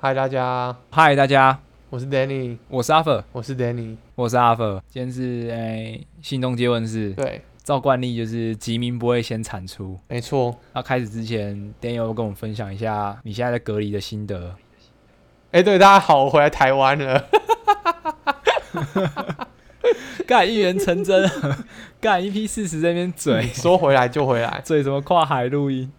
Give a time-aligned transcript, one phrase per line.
[0.00, 1.58] 嗨，大家，嗨，大家，
[1.90, 3.96] 我是 Danny，我是阿 r，我是 Danny。
[4.14, 4.80] 我是阿 r。
[4.88, 9.98] 今天是诶、信东接问室，对，照惯例就是吉民不会先产出。
[10.06, 10.56] 没错。
[10.72, 14.54] 那开始之前，Daniel 跟我们分享一下你现在在隔离的心得。
[15.50, 17.24] 哎、对，大家好，我回来台湾了。
[20.28, 21.28] 干一言成真，
[22.00, 25.90] 干一批事实在那边嘴说回来就回来，嘴什么跨海录音，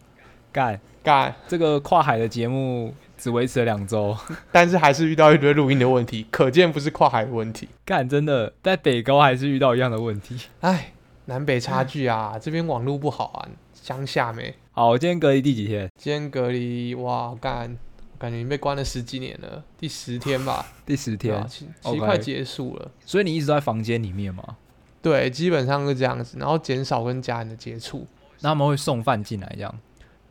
[0.54, 4.16] 干干，这个跨海的节目只维持了两周，
[4.52, 7.68] 但是还是遇到一堆录音的问题，可见不是跨海的问题。
[7.84, 10.40] 干真的在北高还是遇到一样的问题。
[10.62, 10.94] 哎，
[11.26, 14.56] 南北差距啊，这边网络不好啊，乡下没。
[14.72, 15.90] 好，我今天隔离第几天？
[15.98, 17.78] 今天隔离，哇，干，
[18.18, 22.90] 感觉你被关了十几年了，第十天吧， 第十天其其实快结束了。
[23.06, 24.56] 所以你一直都在房间里面吗？
[25.02, 28.08] 对，基本上是这样子，然后减少跟家人的接触，
[28.40, 29.80] 那他们会送饭进来这样？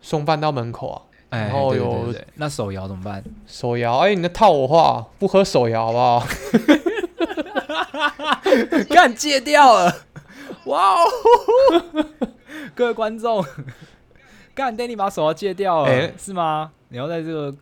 [0.01, 3.23] 送饭到门口啊，哎，然后对对有对对那手摇怎么办？
[3.47, 6.27] 手摇，哎、你在套我话，不喝手摇好不好？
[8.89, 9.95] 干戒掉了！
[10.65, 11.05] 哇哦！
[12.75, 13.45] 各位观众，
[14.55, 16.73] 干 Danny 把手摇戒掉了，哎是吗？
[16.89, 17.55] 你要在这个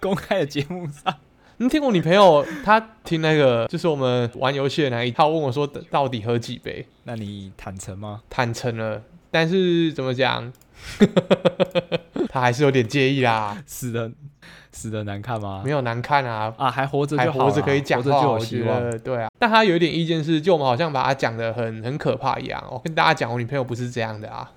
[0.00, 1.14] 公开的节目上，
[1.56, 8.20] 你听我女朋友她听那个，就是我们玩游戏的那一，她问我说到底喝几杯，那你坦诚吗？
[8.28, 10.52] 坦诚了，但是怎么讲，
[12.30, 14.10] 她还是有点介意啦，死的
[14.72, 15.70] 死的难看吗没？
[15.70, 16.52] 有难看啊。
[16.56, 18.80] 啊，还活着还就好活着可以讲话，活着就有我觉希望。
[18.90, 19.28] 得对啊。
[19.38, 22.62] 但他有一点意见是，就我们好像把他讲的很很可怕一样。
[22.70, 24.50] 我跟大家讲，我女朋友不是这样的啊。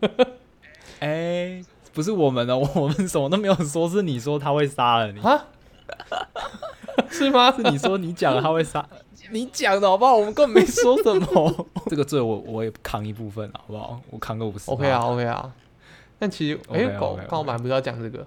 [1.00, 5.46] 哎、不是我们的， 我们什么都没有说，是你说他会杀了你，啊？
[7.10, 7.52] 是吗？
[7.52, 8.84] 是你说你讲了他会杀，
[9.30, 10.16] 你讲的好不好？
[10.16, 11.66] 我们根本没说什么。
[11.86, 14.00] 这个罪我我也扛一部分，好不好？
[14.10, 14.70] 我扛个五十。
[14.70, 15.52] OK 啊，OK 啊。
[16.22, 18.24] 但其实，哎、狗好本来不是要讲这个，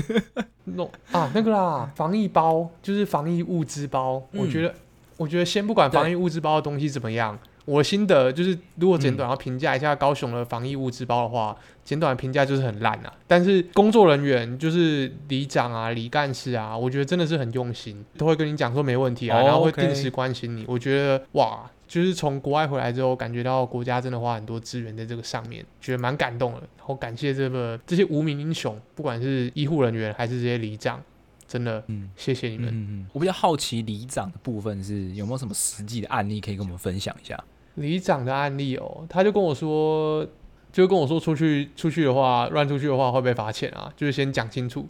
[0.64, 4.26] 弄啊那个啦，防疫包就是防疫物资包。
[4.32, 4.74] 嗯我觉得，
[5.18, 11.54] 我觉得先不管防疫物资包的东西怎么样，我心得就是，如果简短要评价一下高雄的防疫物资包的话，
[11.84, 13.12] 简短的评价就是很烂啊。
[13.26, 20.64] 但是工作人员就是里长啊、里干事啊，我觉得真的是很用心，都会跟你讲说没问题啊，哦然后会定时关心你。
[20.66, 21.70] 我觉得哇。
[21.88, 26.60] 就是从国外回来之后，感觉到国家真的花很多资源在这个上面，觉得蛮感动的。
[26.76, 31.02] 然后感谢这个这些无名英雄，不管是医护人员还是这些里长，
[31.46, 32.10] 真的嗯。
[32.14, 32.68] 谢谢你们。
[32.68, 37.42] 嗯嗯嗯，我比较好奇里长的部分是有没有什么实际的案例可以跟我们分享一下？
[37.76, 40.26] 里长的案例哦，他就跟我说，
[40.72, 44.86] 就跟我说出去出去的话，乱出去的话会被罚钱啊，就是先讲清楚，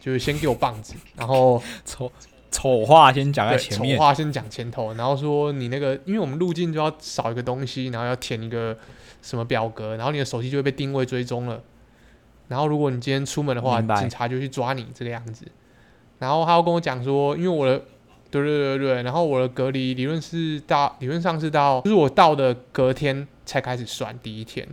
[0.00, 2.10] 就是先给我棒子，然后 丑
[2.54, 8.76] 丑话先讲在前面，丑话先讲前头，然后说你那个，因为我们入境就要少一个东西，然后要填一个
[9.22, 11.60] 什么表格，然后你的手机就会被定位追踪了。
[12.46, 15.44] 然后如果你今天出门的话，警察就去抓你这个样子。
[16.20, 17.76] 然后他要跟我讲说，因为我的，
[18.30, 24.68] 对对对对，然后我的隔离理论是到理论上是到，就是我到的隔天才开始算第一天，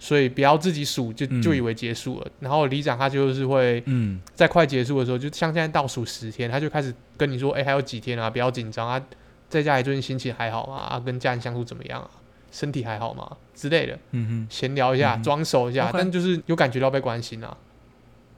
[0.00, 2.26] 所以不要自己数就嗯就以为结束了。
[2.40, 9.00] 然后里长他就是会嗯，在快结束的时候，就像现在倒数十天，他就开始跟你说：“哎、还有几天啊，不要紧张啊，
[9.48, 10.76] 在家里最近心情还好吗？
[10.76, 12.10] 啊，跟家人相处怎么样啊？
[12.50, 13.36] 身体还好吗？
[13.54, 17.56] 之类的，嗯闲聊一下，装熟一下但就是有感觉到被关心啊。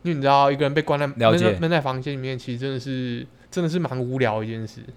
[0.02, 4.80] 因为你知道，一个人被关在闷在闷在房间里面，其实真的是真的是蛮无聊的一件事。
[4.80, 4.92] 哼，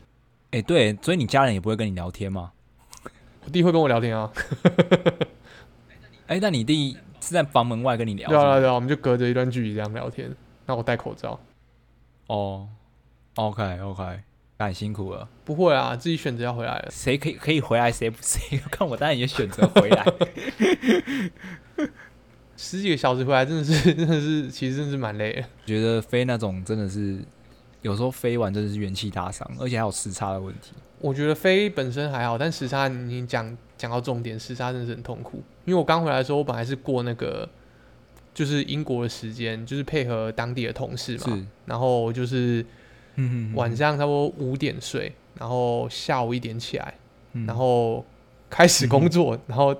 [0.57, 2.51] 哎、对，所以你家人也不会跟你聊天吗？
[3.45, 4.31] 我弟会跟我聊天啊，
[6.27, 8.27] 哎、那你弟是在房门外跟你聊？
[8.29, 10.33] 对啊对啊我们就隔着一段距离这样聊天，
[10.65, 11.39] 那我戴口罩。
[12.27, 12.67] 哦
[13.35, 14.19] ，OK OK，
[14.57, 15.27] 那你辛苦了。
[15.43, 16.87] 不会啊，自己选择要回来了。
[16.89, 20.05] 谁可以可以回来，谁不谁 看我当然也选择回来。
[22.57, 25.43] 十几个小时回来，真的是真的是，其实真的是蛮累的。
[25.65, 27.19] 觉得飞那种真的是，
[27.81, 30.71] 有时候飞完真的是元气大伤，而且还有时差的问题。
[30.99, 35.43] 我觉得飞本身还好，但时差你讲讲到重点，时差真的是很痛苦。
[35.65, 37.47] 因为我刚回来的时候，我本来是过那个
[38.33, 42.65] 就是英国的时间，就是配合当地的同事嘛，是，然后就是
[43.15, 46.93] 嗯晚上差不多五点睡，然后下午一点起来，
[47.33, 48.05] 嗯然后
[48.49, 49.75] 开始工作，然后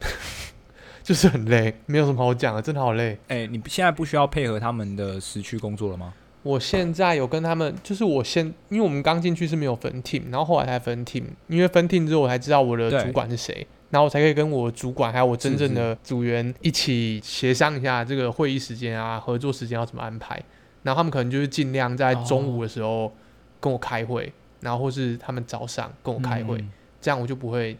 [1.02, 3.18] 就是很累，没有什么好讲的，真的好累。
[3.28, 6.14] 哎、你现在不需要配合他们的时区工作了吗？
[6.44, 20.42] 我现在有跟他们，就是我先，因为我们刚进去是没有分 team，然后后来才分 team，因为分 team 之后我才知道我的主管是谁，然后我才可以跟我主管还有我真正的组员一起协商一下这个会议时间啊、合作时间要怎么安排。
[20.82, 23.14] 然后他们可能就是尽量在中午的时候
[23.60, 26.72] 跟我开会，然后或是他们早上跟我开会，嗯
[27.02, 27.76] 这样我就不会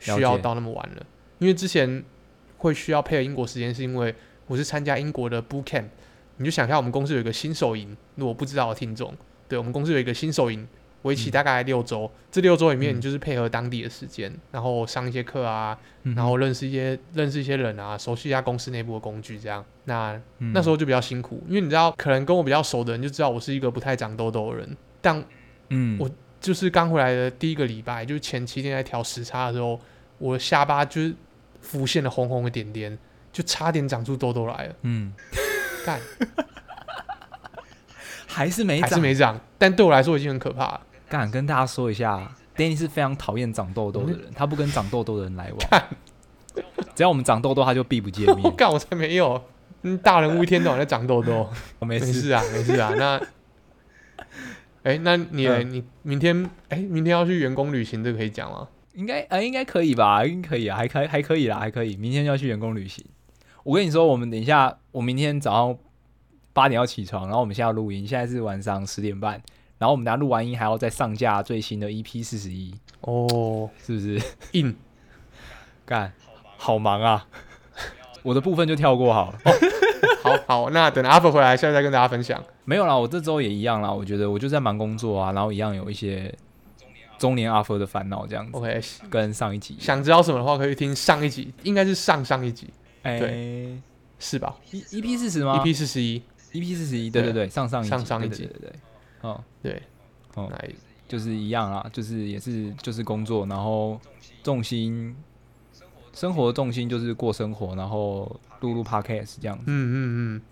[0.00, 1.06] 需要到那么晚了。
[1.38, 2.02] 因为之前
[2.56, 4.14] 会需要配合英国时间，是因为
[4.46, 5.84] 我是参加英国的 boot camp，
[6.38, 9.14] 你就想象我们公司有一个新手营，如果不知道的听众，
[9.48, 10.66] 对我们公司有一个新手营，
[11.02, 19.64] 为期嗯大概六周，这六周里面嗯你就是配合当地的时间，然后上一些课啊，嗯然后认识一些认识一些人啊，熟悉一下公司内部的工具，这样。
[19.84, 25.24] 那嗯那时候就比较辛苦，因为你知道，可能跟我比较熟的人就知道我是一个不太长痘痘的人，但
[25.70, 26.10] 嗯我
[26.40, 29.80] 就是刚回来的第一个礼拜，就是前七天在调时差的时候，
[30.18, 31.14] 我的下巴就是
[31.60, 32.96] 浮现了红红的点点，
[33.32, 34.74] 就差点长出痘痘来了。
[34.82, 35.12] 嗯，
[35.84, 36.00] 干，
[38.26, 39.00] 还是没长还是。
[39.00, 40.80] 没长，但对我来说已经很可怕了。
[41.18, 45.82] 敢跟大家说一下，Danny 是非常讨厌长痘痘的人，他不跟长痘痘的人来往。
[46.94, 48.50] 只要我们长痘痘，他就避不见我面。
[48.56, 49.42] 干，我才没有。
[49.82, 51.48] 嗯，大人物一天到晚在长痘痘，
[51.80, 52.92] 我没事，没事啊，没事啊。
[52.96, 53.20] 那，
[54.84, 58.68] 哎、那你嗯你明天哎、明天要去员工旅行，这个可以讲吗？
[58.94, 60.24] 应该呃应该可以吧？
[60.24, 61.96] 应该可以啊，还可以还可以啦，还可以。
[61.96, 63.04] 明天要去员工旅行。
[63.64, 65.78] 我跟你说，我们等一下，我明天早上
[66.52, 69.42] 八点要起床，然后我们现在要录音，现在是晚上十点半，
[69.82, 74.22] 然后我们等下录完音还要再上架最新的 EP 四十一，哦，是不是？
[74.52, 74.72] 硬
[75.84, 76.12] 干，
[76.56, 77.26] 好忙啊！
[78.22, 79.38] 我的部分就跳过好了。
[80.22, 82.40] 好好，那等阿福回来，下次再跟大家分享。
[82.64, 83.90] 没有啦，我这周也一样啦。
[83.90, 86.32] 我觉得我就在忙工作啊，然后一样有一些
[87.18, 88.80] 中年阿福的烦恼这样子，OK，
[89.10, 89.76] 跟上一集。
[89.80, 92.68] 想知道什么的话，可以听上一集，应该是上上一集，
[93.02, 93.76] 哎、对
[94.20, 98.72] 是吧 e EP 四十吗？EP 四十一，EP 四十一，对对对，上上一集上上一集对对对
[99.22, 99.82] 对，哦，对，
[100.34, 100.48] 哦。
[100.50, 100.70] 来
[101.08, 104.00] 就是一样啦，就是也是就是工作，然后
[104.42, 105.14] 重心
[106.12, 110.42] 生活的重心就是过生活，然后录录 podcast 这样子，嗯嗯嗯。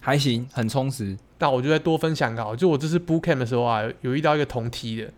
[0.00, 1.16] 还行，很充实。
[1.36, 5.12] 但我就再多分享个好，就我这次 boot camp 的时候啊，有有遇到一个同梯的，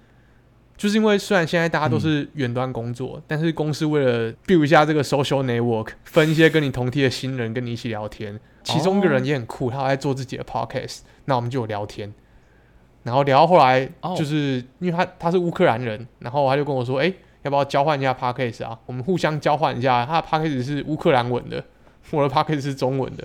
[0.77, 12.13] 就是因为虽然现在大家都是远端工作，但是公司为了 build 一下这个 social network，分一些跟你同梯的新人跟你一起聊天，其中一个人也很酷，他还在做自己的 podcast，那我们就有聊天，
[13.03, 14.15] 然后聊到后来哦。
[14.17, 17.13] 就是、因为他他是乌克兰人，然后他就跟我说，哎、
[17.43, 18.79] 要不要交换一下 p a c k a g e 啊？
[18.87, 21.65] 我们互相交换一下，他的 p a c k a g e 是乌克兰文的，
[22.11, 23.25] 我的 p a c k a g e 是中文的。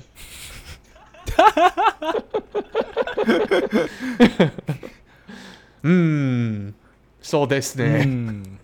[5.87, 6.73] 嗯
[7.21, 8.57] ，so this 呢，嗯，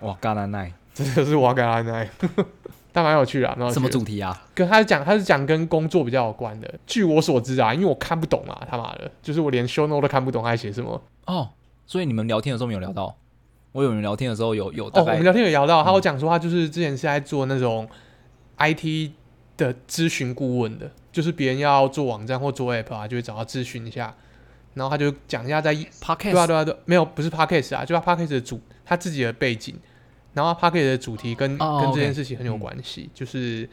[0.00, 2.06] 哇，嘎南奈， 这就是我跟他那，
[2.98, 4.42] 但蛮有趣的什么主题啊？
[4.54, 6.74] 跟他讲，他是讲跟工作比较有关的。
[6.84, 11.00] 据我所知啊，因为我看不懂啊，他妈的，就是我连 show note 都看不懂他在写什么。
[11.26, 11.50] 哦，
[11.86, 13.14] 所以你们聊天的时候没有聊到？
[13.70, 17.88] 我有人聊天的时候有有大哦，我概们聊天有聊到，嗯他有讲说他就是之前是在做那种
[18.58, 19.12] IT
[19.56, 24.12] 的咨询顾问的，就是别人要做网站或做 app 啊，就会找他咨询一下，
[24.74, 29.78] 然后他就讲一下在 podcast 对啊，对啊，对，没有，不是 podcast 啊，就他 podcast 的主他自己的背景，
[30.34, 33.68] 然后他 podcast 的主题跟、哦跟这件事情很有关系，就是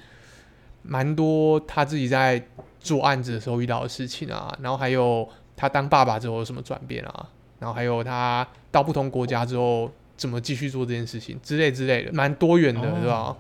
[0.82, 2.42] 蛮多他自己在
[2.80, 7.30] 做案子的时候遇到的事情啊，然后还有他当爸爸之后有什么转变啊，
[7.60, 13.38] 然后还有他到不同国家之后怎么继续做这件事情之类之类的，蛮多元的，哦对吧？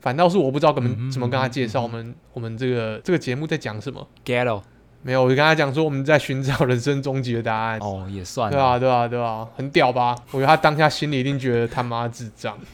[0.00, 4.06] 反倒是我不知道怎么、嗯怎么跟他介绍我们、我们这个这个节目在讲什么。
[4.22, 4.62] Gallo
[5.06, 7.78] 没有，我就跟他讲说我们在寻找人生终极的答案。
[7.80, 10.16] 哦，也算对啊，对啊，对啊，很屌吧？
[10.30, 12.58] 我觉得他当下心里一定觉得他妈智障。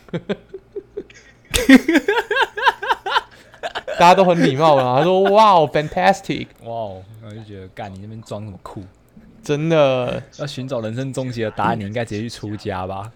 [3.99, 8.83] 大家都很礼貌啊，他说：“哇哦，fantastic，哇哦，然后就觉得干你那边装什么酷？
[9.43, 13.11] 真的要寻找人生终极的答案，你应该直接去出家吧？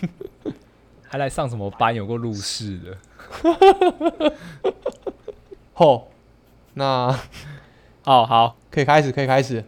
[1.06, 1.94] 还来上什么班？
[1.94, 2.78] 有过入世
[3.44, 4.32] 的？
[5.74, 6.08] 吼。”
[6.74, 7.14] 那
[8.04, 9.64] 哦，好，可以开始，可以开始。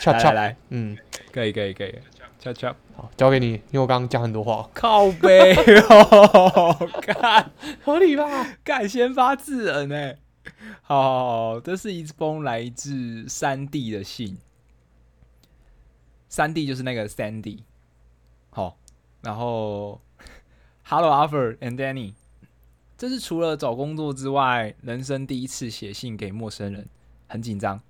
[0.00, 0.96] 恰恰，来来来，嗯，
[1.32, 1.94] 可以可以可以，
[2.38, 5.54] 悄悄好，交给你，因为我刚刚讲很多话，靠背。
[5.88, 7.50] 哦，干。
[7.84, 8.46] 合理吧？
[8.62, 10.14] 干先发制人呢。
[10.82, 14.38] 好好好，这是一封来自三弟的信。
[16.28, 17.60] 三弟就是那个 Sandy，
[18.50, 18.76] 好，
[19.22, 20.00] 然后
[20.84, 22.14] Hello Arthur and Danny，
[22.96, 26.88] 这是除了找工作之外，人生第一次写信给陌生人，
[27.28, 27.80] 很紧张。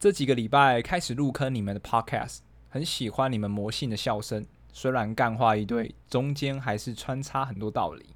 [0.00, 2.38] 这几个礼拜开始入坑你们的 Podcast，
[2.70, 8.06] 很喜欢你们魔性的笑声，虽然干话一堆，中间还是穿插很多道理。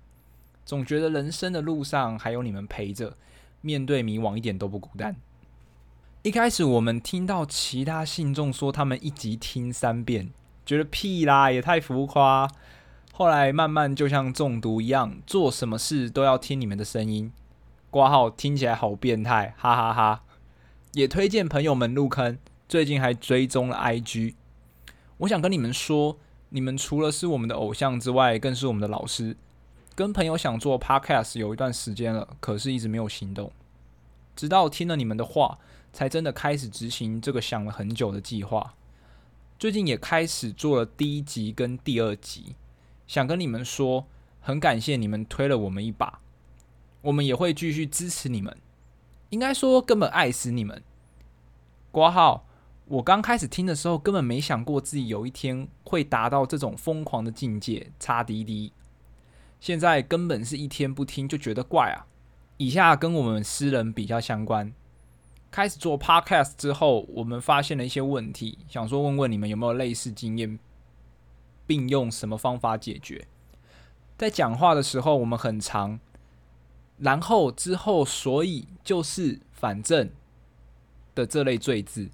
[0.65, 3.17] 总觉得人生的路上还有你们陪着，
[3.61, 5.17] 面对迷惘一点都不孤单。
[6.23, 10.31] 一开始我们听到其他信众说他们一集听三遍，
[10.65, 12.49] 觉得屁啦，也太浮夸。
[13.13, 17.33] 后来慢慢就像中毒一样，做什么事都要听你们的声音。
[17.93, 20.25] 挂号听起来好变态，哈哈哈
[20.93, 24.35] 也推荐朋友们入坑，最近还追踪了 IG。
[25.19, 26.17] 我想跟你们说，
[26.49, 29.37] 你们除了是我们的偶像之外，更是我们的老师。
[29.95, 33.53] 跟朋友想做 podcast 有一段时间了，可是一直没有行动。
[34.35, 35.59] 直到听了你们的话，
[35.93, 38.73] 才真的开始执行这个想了很久的计划。
[39.59, 42.57] 最近也开始做了第一集跟第二集，
[43.07, 44.07] 想跟你们说，
[44.41, 46.21] 很感谢你们推了我们一把，
[47.03, 48.57] 我们也会继续支持你们。
[49.31, 50.83] 应该说，根本爱死你们。
[51.91, 52.47] 挂号，
[52.87, 58.73] 我刚开始听的时候，根本没想过自己有一天会达到这种疯狂的境界，差滴滴。
[59.61, 62.07] 现在根本是一天不听就觉得怪啊！
[62.57, 64.73] 以下跟我们私人比较相关。
[65.51, 70.59] 开始做 podcast 之后，我们发现了一些问题，想说问问你们有没有类似经验，
[71.67, 73.27] 并用什么方法解决。
[74.17, 76.01] 在讲话的时候，我们很长，
[76.99, 80.11] 然后之后，所以就是反正
[81.15, 82.11] 的这类赘字。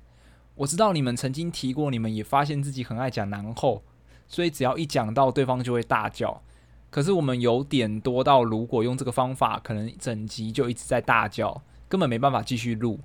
[0.57, 3.83] 我知道你们曾经提过，你们也发现自己很爱讲然后，
[4.27, 6.43] 所以只要一讲到对方就会大叫。
[6.91, 12.99] 可是我们有点多到，如果用这个方法，可能整集就一直在大叫，根本没办法继续录。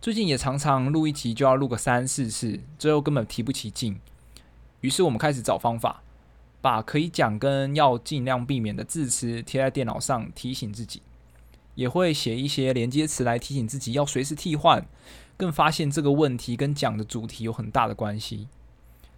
[0.00, 3.98] 最近也常常录一集就要录个三四次，最后根本提不起劲。
[4.82, 6.03] 于是我们开始找方法，
[6.64, 11.02] 把可以讲跟要尽量避免的字词贴在电脑上提醒自己，
[11.74, 14.86] 也会写一些连接词来提醒自己要随时替换。
[15.36, 18.48] 更发现这个问题跟讲的主题有很大的关系。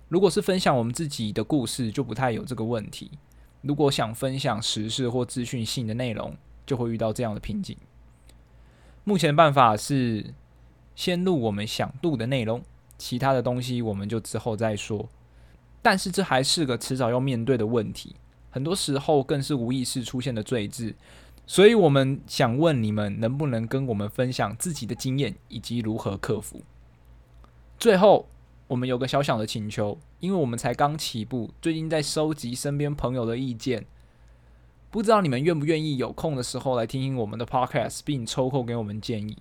[0.08, 3.12] 如果是分享我们自己的故事，就不太有这个问题；
[3.62, 6.36] 如果想分享时事或资讯性的内容，
[6.66, 7.76] 就会遇到这样的瓶颈。
[9.04, 10.34] 目前的办法是。
[10.96, 12.62] 先录我们想录的内容，
[12.96, 15.06] 其他的东西我们就之后再说。
[15.86, 18.16] 但是这还是个迟早要面对的问题，
[18.50, 20.92] 很多时候更是无意识出现的罪字。
[21.46, 26.60] 所以我们想问你们，能不能跟我们分享自己的经验以及如何克服？
[27.78, 28.26] 最后，
[28.66, 33.86] 我们有个小小的请求，因为我们才刚起步，最近在收集身边朋友的意见，
[34.90, 39.38] 不知道你们愿不愿意有空的时候来听听我们的 podcast，并抽空给我们建议。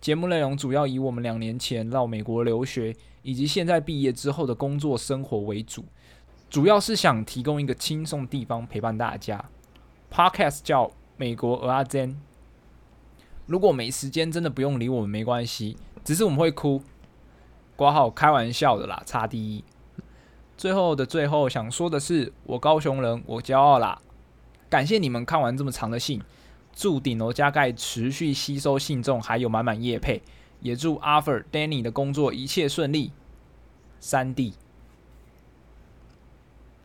[0.00, 5.84] 节目内容主要以我们两年前到美国留学，以及现在毕业之后的工作生活为主，
[6.48, 9.44] 主要是想提供一个轻松地方陪伴大家。
[10.12, 12.16] Podcast 叫美国鹅阿珍。
[13.46, 16.82] 如果没时间，真的不用理我们没关系，只是我们会哭。
[17.76, 19.64] 挂号开玩笑的啦，差第一。
[20.56, 24.00] 最后的最后，想说的是，我高雄人，我骄傲啦。
[24.68, 26.22] 感谢你们看完这么长的信。
[26.72, 30.22] 祝顶楼加盖持续吸收信众，还有满满叶配，
[30.64, 33.12] 也祝 Arthur Danny 的工作一切顺利。
[34.00, 34.54] 三 D。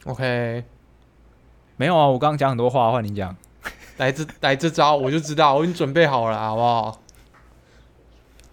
[0.03, 0.65] OK，
[1.77, 3.33] 没有啊，我刚刚讲很多话，换你讲。
[3.95, 7.00] 来这来这招，我就知道，我已经准备好了，好不好？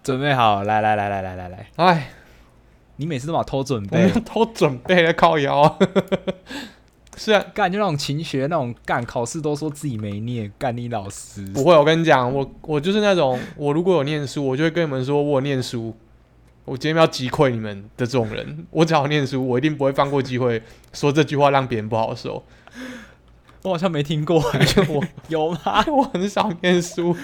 [0.01, 1.67] 准备好，来来来来来来来。
[1.75, 2.09] 哎，
[2.95, 5.77] 你每次都把偷准备，偷准备了，靠腰。
[7.17, 11.75] 是啊，干就那种勤学那种干，考试都说自己没念，干你老师不会。
[11.75, 15.93] 我跟你讲，我我就是那种，我如果有念书，我就会跟你们说，我念书，
[16.63, 18.65] 我今天要击溃你们的这种人。
[18.69, 20.61] 我只要念书，我一定不会放过机会
[20.93, 22.43] 说这句话让别人不好受。
[23.67, 24.37] 我好像没听过，
[24.89, 25.83] 我 有吗？
[25.91, 27.15] 我很少念书。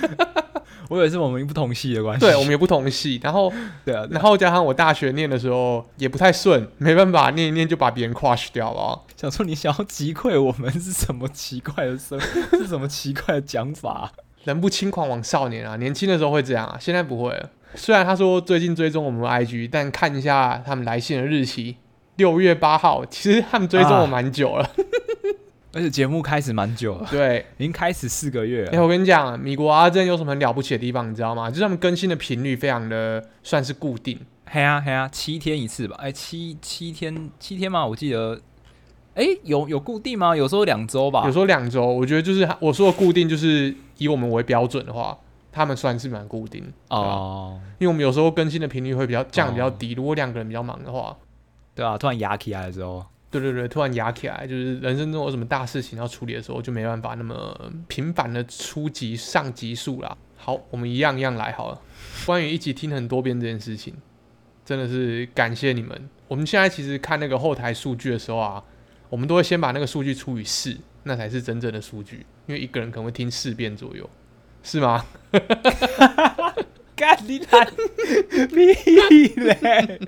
[0.90, 3.20] 我以为是我们不同系的关系，对，我们也不同系。
[3.24, 3.52] 然后，
[3.86, 9.02] 对啊，然后加上我大学念的时候也不太顺，没办法，念一念就把别人 crush 掉了。
[9.16, 12.20] 想说你想要击溃我们是什么奇怪的生，
[12.52, 14.12] 是什么奇怪的讲法？
[14.44, 17.50] 人不轻狂枉少年啊，年轻的时候会这样啊，现在不会了。
[17.76, 21.78] 虽然他说最近追踪我们 IG，但看一下他们来信的日期，
[22.18, 24.70] 六月八号，其实他们追踪我蛮久了。
[25.74, 28.72] 而且节目开始蛮久了，对，已经开始四个月了。
[28.72, 31.50] 哎，我跟你讲，米国阿珍有什么很了不起的地方，你知道吗？
[31.50, 34.20] 就是他们更新的频率非常的算是固定。
[34.46, 35.96] 嘿啊嘿啊，七天一次吧？
[36.00, 37.84] 哎，七七天七天吗？
[37.84, 38.40] 我记得，
[39.16, 40.36] 哎，有有固定吗？
[40.36, 41.84] 有时候两周吧，有时候两周。
[41.84, 45.18] 我觉得就是我说的固定，就是以我们为标准的话，
[45.52, 47.60] 他们算是蛮固定哦。
[47.80, 51.18] 因为我们有时候更新的频率会比较降比较低，如果两个人比较忙的话，
[51.74, 53.04] 对啊，突然压起来的时候。
[53.40, 60.16] 对对对，突然压起来，就是人生中有什么大事情要处理的时候，就没办法那么频繁的出级上级数啦。
[60.38, 61.82] 好，我们一样一样来好了。
[62.26, 63.96] 关于一起听很多遍这件事情，
[64.64, 66.10] 真的是感谢你们。
[66.28, 68.64] 我们现在其实看那个后台数据的时候啊，
[69.10, 72.26] 我们都会先把那个数据除以四，那才是真正的数据。
[72.46, 74.10] 因为一个人可能会听四遍左右，
[74.62, 75.06] 是吗？
[76.96, 77.68] 干你蛋
[78.50, 80.00] 屁嘞！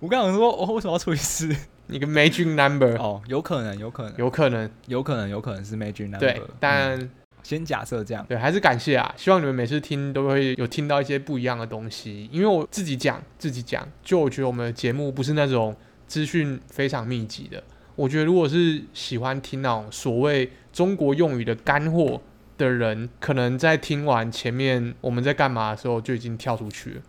[0.00, 1.54] 我刚想说，我为什么要除以四？
[1.88, 6.18] 你个 magic number 哦，有可能，有可能，有可能，有可能，有可能是 magic number。
[6.18, 7.08] 对，但
[7.44, 8.26] 先假设这样。
[8.28, 9.14] 对，还是感谢啊！
[9.16, 12.28] 希望你们每次听都会有听到一些不一样的东西。
[12.32, 15.76] 因为我自己讲，自己讲，就我觉得我们的节目不是那种
[16.08, 17.62] 资讯非常密集的。
[17.94, 22.20] 我觉得如果是喜欢听那种所谓中国用语的干货，
[22.58, 27.02] 的人，可能在听完前面我们在干嘛的时候，就已经跳出去了，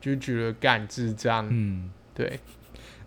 [0.00, 2.40] 就觉得干智障，嗯，对，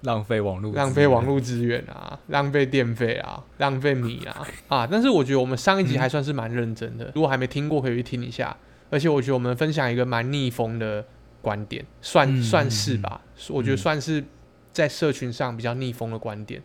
[0.02, 4.88] 浪费网络，浪费网，络资源啊，浪费电费啊，浪费米啊 啊！
[4.90, 8.56] 但是我觉得我们上一集还算是蛮认真的，如果还没听过，可以去听一下。
[8.92, 11.04] 而且我觉得我们分享一个蛮逆风的
[11.42, 14.24] 观点，算嗯算是吧，我觉得嗯算是
[14.72, 16.62] 在社群上比较逆风的观点。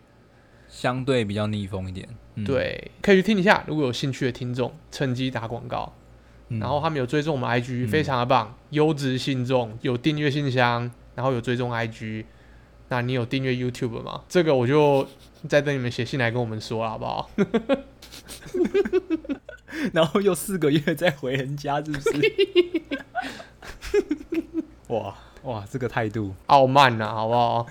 [0.69, 2.07] 相对比较逆风一点。
[2.41, 5.93] 嗯，对，可以去听一下，如果有兴趣的听众，趁机打广告。
[6.49, 12.25] 嗯然后他们有追踪我们 IG，、嗯非常的棒，优质信众，有订阅信箱，然后有追踪 IG。
[12.89, 14.23] 那你有订阅 YouTube 吗？
[14.27, 15.07] 这个我就
[15.47, 17.29] 再等你们写信来跟我们说好不好？
[19.93, 22.09] 然后又四个月再回人家，是不是？
[24.87, 27.65] 哇哇，这个态度傲慢呐、好不好？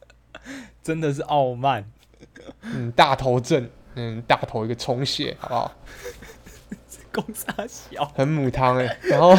[0.84, 1.90] 真的是傲慢。
[2.60, 5.72] 嗯，大头症，嗯，大头一个重写，好不好？
[7.12, 9.36] 公差小，很母汤哎、然后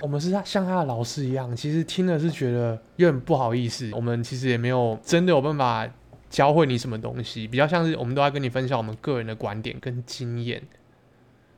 [0.00, 3.90] 我们是他像他的老师一样，其实听了是觉得有点不好意思。
[3.92, 5.88] 我们其实也没有真的有办法
[6.30, 10.62] 教会你什么东西，比较像是我们都在跟你分享我们个人的观点跟经验，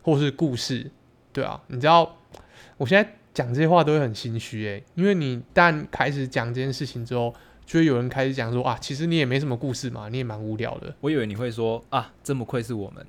[0.02, 0.90] 或是故事，
[1.34, 1.60] 对啊。
[1.66, 2.16] 你知道，
[2.78, 7.34] 我现在讲这些话都会很心虚哎、因为你但开始讲这件事情之后，
[7.68, 10.94] 就会有人开始讲说啊，其实你也没什么故事嘛，你也蛮无聊的。
[11.02, 13.06] 我以为你会说啊，真不愧是我们。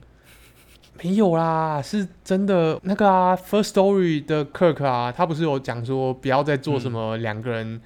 [1.01, 7.82] 没有啦，是真的那个啊，First Story 的 Kirk 啊，他不是有讲说不要再做什么两个人、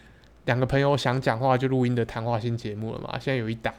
[0.46, 3.20] 两个朋友想讲话就录音的谈话性节目了嘛？
[3.20, 3.72] 现在有一打，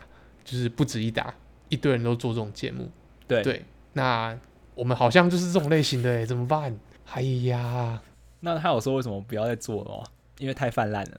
[0.45, 1.35] 就是不止一打，
[1.71, 2.89] 一堆人都做这种节目。
[3.27, 4.39] 对对，那
[4.77, 6.79] 我们好像就是这种类型的哎，怎么办？
[7.13, 8.01] 哎呀，
[8.39, 10.05] 那他有说为什么不要再做了吗？
[10.39, 11.19] 因为太泛滥了，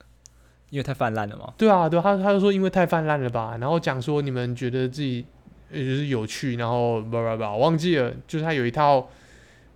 [0.69, 1.53] 因为太泛滥了嘛？
[1.57, 5.25] 对啊，对啊，他他就说因为太泛滥了吧，然后讲说你们觉得自己
[5.71, 9.07] 呃就是有趣，然后不不不，我忘记了，就是他有一套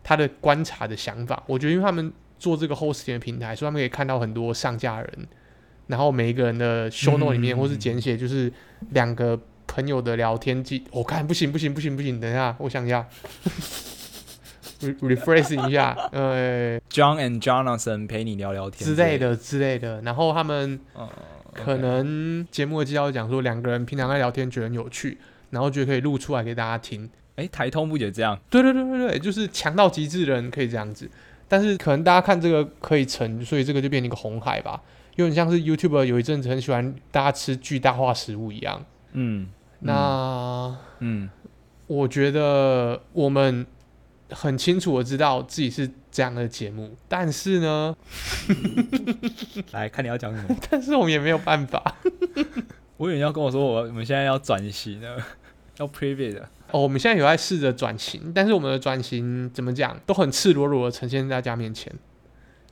[0.04, 1.42] 他的观察的想法。
[1.48, 5.28] 我觉得因为他们做这个 hosting 的平台，所以他们可以看到很多上架人，
[5.88, 8.52] 然后每一个人的 show note 里面、嗯或是简写，就是
[8.92, 10.84] 两个朋友的聊天记。
[10.92, 13.08] 我、看不行不行不行不行，等一下，我想一下。
[14.82, 21.08] Re- refresh 一下， 呃 John and Jonathan 陪你聊聊天之类，的之类的，然后他们嗯，
[21.54, 25.18] 可能节目的介绍讲说两个人平常在聊天觉得很有趣，
[25.50, 27.10] 然后觉得可以录出来给大家听。
[27.36, 28.38] 哎、台通不也这样？
[28.50, 31.10] 对对对对对，就是强到极致的人可以这样子，
[31.48, 34.82] 但是可能大家看这个可以成，所以这个就变成一个红海吧，
[35.16, 38.84] 有点像是 YouTube 有一阵子很喜欢大家吃巨大化食物一样。
[39.14, 39.48] 嗯，
[39.80, 41.30] 那嗯，
[41.88, 43.66] 我觉得我们
[44.30, 47.96] 很清楚的知道自己是这样的节目，但是呢，
[49.72, 50.56] 来看你要讲什么。
[50.70, 51.96] 但是我们也没有办法。
[52.98, 55.18] 我以为你要跟我说我我们现在要转型了，
[55.78, 56.50] 要 private 的。
[56.72, 61.92] 哦，我们现在有在试着转型，但是我们的转型怎么讲，都很赤裸裸的呈现在大家面前。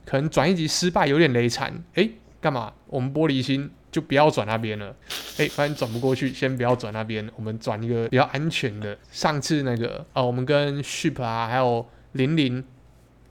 [0.04, 2.72] 可能转一集失败有点雷惨，诶，干嘛？
[2.86, 4.94] 我们玻璃心就不要转那边了。
[5.38, 8.96] 诶，发现转不过去，先不要转那边，我们转一个比较安全的。
[9.10, 12.64] 上次那个，啊，我们跟 Ship 啊，还有玲玲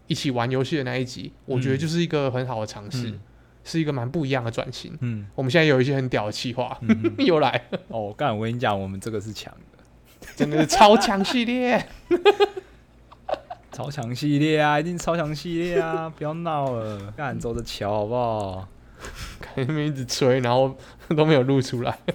[0.08, 3.20] 一起玩游戏的那一集，我觉得嗯就是一个很好的尝试，嗯
[3.64, 4.98] 是一个蛮不一样的转型。
[5.02, 6.80] 嗯我们现在有一些很屌的企划，
[7.20, 9.84] 又来了，哦，干，我跟你讲，我们这个是强的，
[10.36, 11.86] 真的是超强系列。
[13.72, 16.10] 超强系列啊，一定超强系列啊！
[16.18, 18.68] 不要闹了，干走着瞧好不好？
[19.40, 20.76] 看他们一直吹，然后
[21.16, 21.98] 都没有录出来。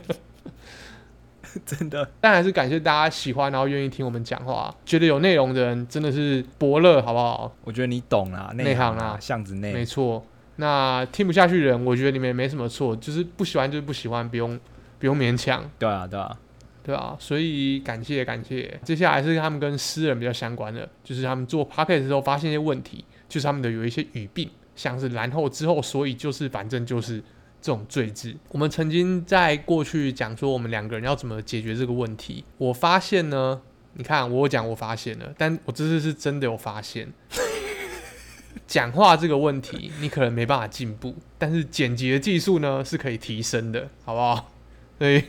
[1.67, 7.55] 真的，但还是感谢大家喜欢，然后愿意听我们讲话，觉得有内容的人真的是伯乐，好不好？
[7.65, 10.25] 我觉得你懂啦，内行啊啊，巷子内没错。
[10.57, 14.59] 那听不下去的人，我觉得你们也没什么错，就是不喜欢就是不喜欢，不用
[14.99, 16.39] 不用勉强，对啊，对啊，
[16.83, 17.15] 对啊。
[17.19, 18.81] 所以感谢感谢。
[18.83, 27.19] 接下来是他们跟诗人比较相关的，就是他们做 p o c k e t 的时候发现一些问题，就是他们的有一些语病，像是然后之后所以就是反正就是
[27.61, 28.35] 这种罪字。
[28.49, 33.61] 我们曾经在过去讲说我们两个人要怎么解决这个问题，我发现呢，
[33.95, 37.13] 你看我讲我发现了，但我这次是真的有发现。
[38.67, 44.51] 讲话这个问题，你可能没办法进步，但是剪辑的技术呢是可以提升的，好不好？
[44.99, 45.25] 所以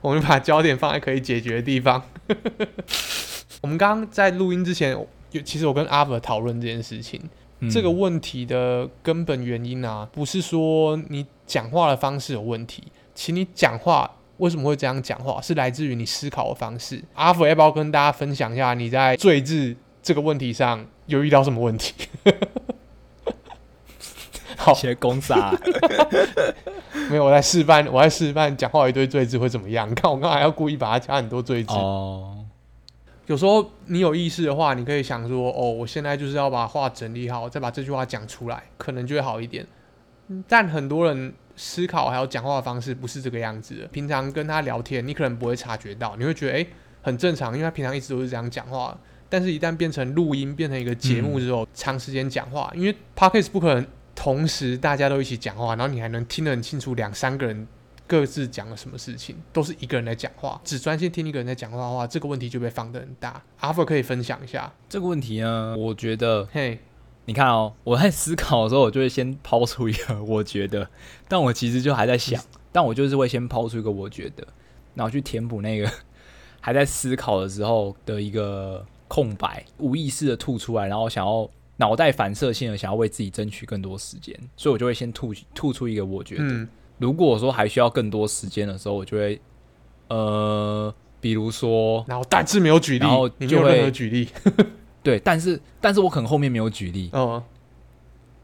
[0.00, 2.02] 我们把焦点放在可以解决的地方。
[3.60, 4.92] 我们刚刚在录音之前，
[5.32, 7.20] 有其实我跟阿伯讨论这件事情，
[7.60, 17.02] 嗯这个问题的根本原因啊，不是说你讲话的方式有问题，其实你讲话为什么会这样讲话，是来自于你思考的方式。
[17.14, 21.94] 阿福要不要跟大家分享一下你在“罪”字这个问题上有遇到什么问题？
[24.56, 25.52] 好，写公傻，
[27.10, 29.88] 没有，我在示范，我在示范讲话有一堆罪字会怎么样。
[29.88, 31.72] 你看我刚才要故意把它加很多罪字。
[31.74, 32.37] 哦，
[33.28, 39.66] 有时候你有意识的话，你可以想说，哦，我现在就是要把话整理好，再把这句话讲出来，可能就会好一点。
[40.48, 43.86] 但很多人思考还有讲话的方式不是这个样子的。
[43.88, 46.66] 平常跟他聊天，你可能不会察觉到，你会觉得诶
[47.02, 48.98] 很正常，因为他平常一直都是这样讲话。
[49.28, 57.68] 但是，一旦变成录音，变成一个节目之后，长时间讲话，因为 podcast 不可能同时大家都一起讲话，然后你还能听得很清楚两三个人
[58.08, 63.40] 各自讲了什么事情，都是一个人在讲话，只专心听一个人在讲话的话，这个问题就被放得很大。
[63.60, 65.76] 阿福可以分享一下这个问题呢？
[65.78, 66.80] 我觉得，嘿，
[67.26, 70.88] 你看哦，我在思考的时候，我就会先抛出一个我觉得，
[71.28, 72.42] 但我其实就还在想，
[72.72, 74.44] 但我就是会先抛出一个我觉得，
[74.94, 75.88] 然后去填补那个
[76.60, 78.84] 还在思考的时候的一个。
[79.10, 86.68] 空白，无意识的吐出来，然后想要脑袋反射性的想要为自己争取更多时间，所以我就会先吐吐出一个我觉得，
[86.98, 89.40] 如果说还需要更多时间的时候，我就会
[90.08, 94.28] 呃，比如说，然后但是没有举例，然后就会举例，
[95.02, 97.42] 对，但是但是我可能后面没有举例，哦，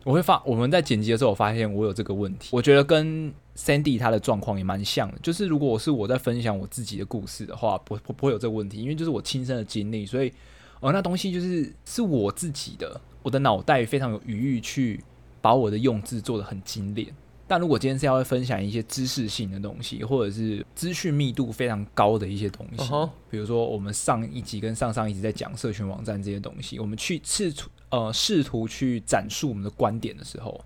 [0.05, 3.33] 我会发我们在剪辑的时候，我发现我有这个问题，我觉得跟。
[3.57, 10.33] Sandy 他的状况也蛮像的，就是如果我是我在分享我自己的故事的话，不不不会有这个问题，因为就是我亲身的经历，所以
[10.81, 15.01] 哦那东西就是是我自己的，我的脑袋非常有余裕去
[15.41, 17.07] 把我的用字做的很精炼。
[17.55, 22.91] 但如果今天是要分享一些知识性的东西，或者是资讯密度非常高的一些东西，
[23.31, 30.65] 比如说我们上一集跟上上一集在讲社群网站这些东西，我们去试图呃试图去展述我们的观点的时候。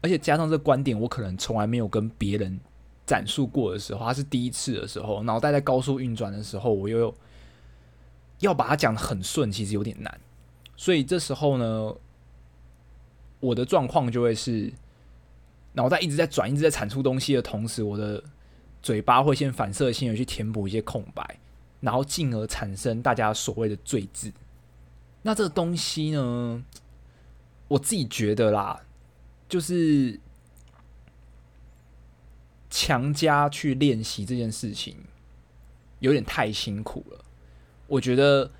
[0.00, 2.58] 而且加上这观点，我可能从来没有跟别人
[3.06, 7.14] 展述过的时候，它是第一次的时候，脑袋在高速运转的时候，我又
[8.40, 10.20] 要把它讲的很顺，其实有点难。
[10.76, 11.94] 所以这时候呢，
[13.44, 14.72] 我的状况就会是
[15.72, 18.22] 脑袋一直在转，一直在产出东西的同时，我的
[18.82, 21.38] 嘴巴会先反射性的去填补一些空白，
[21.80, 24.32] 然后进而产生大家所谓的罪字。
[25.22, 26.64] 那这个东西呢，
[27.68, 28.80] 我自己觉得啦。
[29.46, 30.18] 就是
[32.70, 34.96] 强加去练习这件事情，
[36.00, 37.24] 有点太辛苦了。
[37.86, 38.50] 我觉得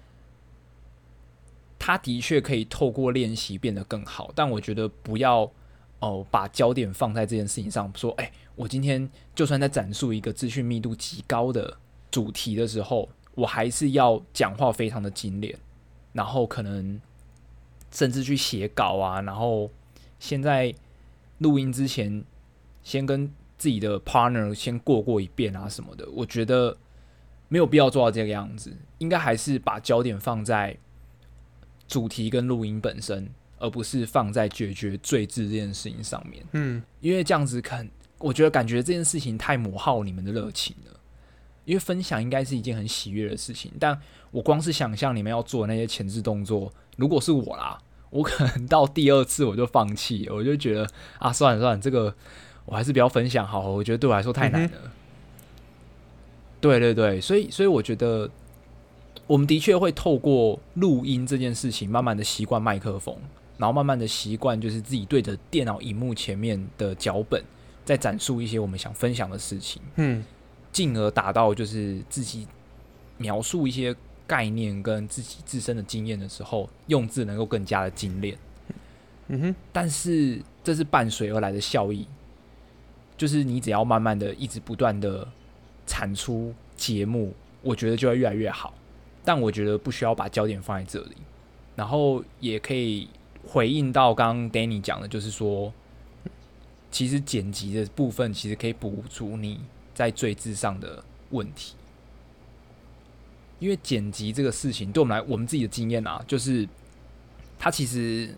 [1.84, 5.50] 他的确可以透过练习变得更好，但我觉得不要
[5.98, 7.92] 哦把焦点放在这件事情上。
[7.94, 11.76] 说，哎，我今天就算在展述一个资讯密度极高的
[12.10, 15.54] 主题的时候，我还是要讲话非常的精炼，
[16.14, 16.98] 然后可能
[17.90, 19.70] 甚至去写稿啊，然后
[20.18, 20.74] 现在。
[21.38, 22.24] 录音之前，
[22.84, 26.74] 先跟自己的 partner 先过过一遍啊什么的，我觉得
[27.48, 30.78] 没有必要做到这个样子，应该还是把焦点放在
[31.88, 36.44] 主题跟录音本身，而不是放在解决罪字这件事情上面。
[36.52, 41.00] 嗯，因为这样子肯，我觉得感觉这件事情太磨耗你们的热情了。
[41.64, 43.98] 因为分享应该是一件很喜悦的事情，但
[44.30, 47.78] 我光是想象你们要做那些前置动作，如果是我啦。
[48.10, 52.14] 我可能到第二次我就放弃，我就觉得啊，算了算了，这个
[52.64, 54.70] 我还是不要分享好，我觉得对我来说太难了。
[56.60, 58.30] 对对对，所以所以我觉得
[59.26, 63.16] 我们的确会透过录音这件事情，慢慢的习惯麦克风，
[63.58, 67.42] 然后慢慢的习惯就是自己对着电脑荧幕前面的脚本，
[67.84, 70.24] 在展述一些我们想分享的事情，嗯，
[70.72, 72.46] 进而达到就是自己
[73.18, 73.94] 描述一些。
[74.26, 78.34] 概念跟自己自身的经验的时候，用字能够更加的精炼。
[79.28, 82.08] 嗯哼，但是这是伴随而来的效益，
[83.18, 85.28] 就是你只要慢慢的、一直不断的
[85.86, 88.72] 产出节目，我觉得就会越来越好。
[89.24, 91.16] 但我觉得不需要把焦点放在这里，
[91.74, 93.08] 然后也可以
[93.46, 95.72] 回应到刚刚 Danny 讲的，就是说，
[96.90, 99.60] 其实剪辑的部分其实可以补足你
[99.94, 101.74] 在最字上的问题。
[103.60, 106.68] 因为剪辑这个事情，对我们来，我们自己的经验啊，就是
[107.58, 108.28] 它其实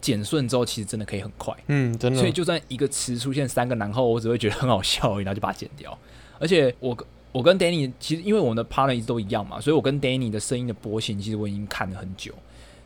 [0.00, 2.18] 剪顺之后，其实真的可以很快，嗯，真的。
[2.18, 5.96] 所以就算一个词出现三个然后，我只会觉得很好笑，然后就把它剪掉。
[6.40, 6.96] 而且我
[7.32, 12.32] 我跟 Danny 其实因为我们的 partner 一直都一样嘛，所以我跟 Danny 的声音的波形，其实我已经看了很久。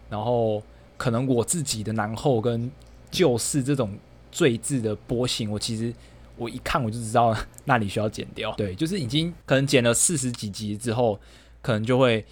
[0.09, 0.62] 然后
[0.96, 2.70] 可能我自己的然后跟
[3.11, 3.98] 就是这种
[4.32, 5.92] 最字的波形，我其实
[6.37, 8.54] 我一看我就知道那里需要剪掉。
[8.54, 11.18] 对，就是已经可能剪了四十几集之后。
[11.62, 12.24] 可能就会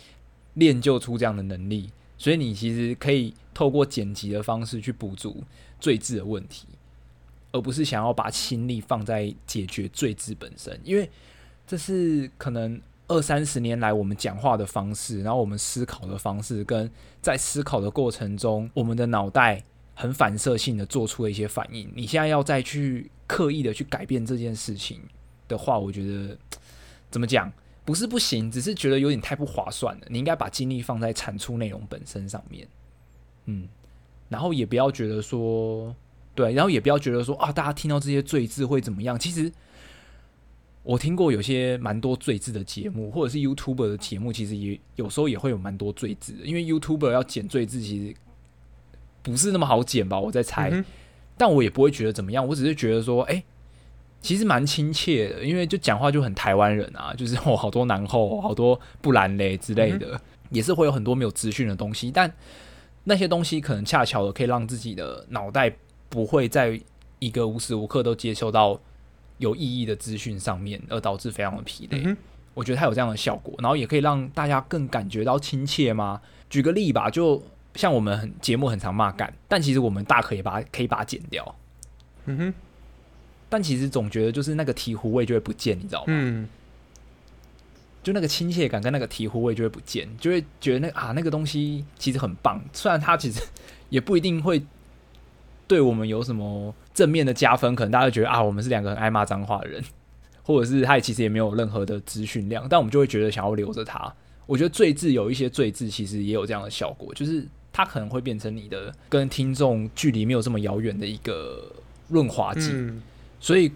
[0.53, 5.43] 练就出这样的能力，所以你其实可以透过剪辑的方式去补足
[5.81, 6.69] 罪字的问题，
[7.51, 11.11] 而不是想要把心力放在解决罪字本身，因为
[11.67, 19.63] 这是可能二三十年来我们讲话的方式，然后我们思考的方式，跟在思考的过程中，我们的脑袋
[19.95, 21.91] 很反射性的做出了一些反应。
[21.95, 25.01] 你现在要再去刻意的去改变这件事情
[25.49, 26.37] 的话，我觉得
[27.11, 27.53] 怎么讲？
[27.87, 30.07] 不是不行，只是觉得有点太不划算了。
[30.09, 32.67] 你应该把精力放在产出内容本身上面，
[33.45, 33.69] 嗯，
[34.31, 35.95] 然后也不要觉得说，
[36.35, 39.19] 对，然后也不要觉得说啊，大家听到这些罪字会怎么样？
[39.19, 39.53] 其实
[40.85, 48.15] 我听过有些蛮多罪字的节目，或者是 YouTuber 的节目，其实也有时候也会有蛮多罪字的，因为 YouTuber 要剪罪字，其实
[49.23, 50.21] 不是那么好剪吧？
[50.21, 50.85] 我在猜，
[51.37, 53.43] 但我也不会觉得怎么样，我只是觉得说，哎。
[54.21, 60.19] 其实蛮亲切的，因为就讲话就很台湾人啊， 就是哦，好多南后，好多不兰嘞之类的，
[60.49, 62.35] 也是会有很多没有资讯的东西，但
[63.03, 65.71] 那些东西可能恰巧的可以让自己的脑袋
[66.09, 66.81] 不会在
[67.19, 68.81] 一个无时无刻都接受到
[69.39, 72.17] 有意义的资讯上面，而导致非常的疲累。
[72.55, 76.21] 我觉得它有这样的效果，然后也可以让大家更感觉到亲切吗？
[76.49, 77.43] 举个例吧，就
[77.75, 81.55] 像我们很节目很常骂干，但其实我们大可以把它可以把它剪掉。
[82.27, 82.55] 嗯哼。
[83.49, 86.05] 但其实总觉得就是那个醍醐味就会不见，你知道吗？
[86.09, 86.49] 嗯，
[88.03, 93.41] 就那个亲切感跟那个醍醐味就会不见，就会觉得那啊那个东西其实很棒，虽然它其实
[93.91, 94.65] 也不一定会
[95.69, 99.85] 对我们有什么正面的加分，可能大家觉得啊我们是两个很爱骂脏话的人，
[100.43, 104.15] 或者是他也其实也没有任何的资讯量，但我们就会觉得想要留着他。
[104.47, 111.73] 我觉得最字有一些最字其实也有这样的效果，就是它可能会变成你的跟听众距离没有这么遥远的一个
[112.09, 112.71] 润滑剂。
[113.41, 113.73] 所以，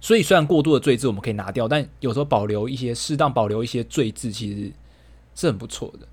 [0.00, 4.72] 所以虽然过度的罪字我们可以拿掉，但有时候保留一些适当保留一些罪字，其实
[5.34, 6.08] 是很不错的。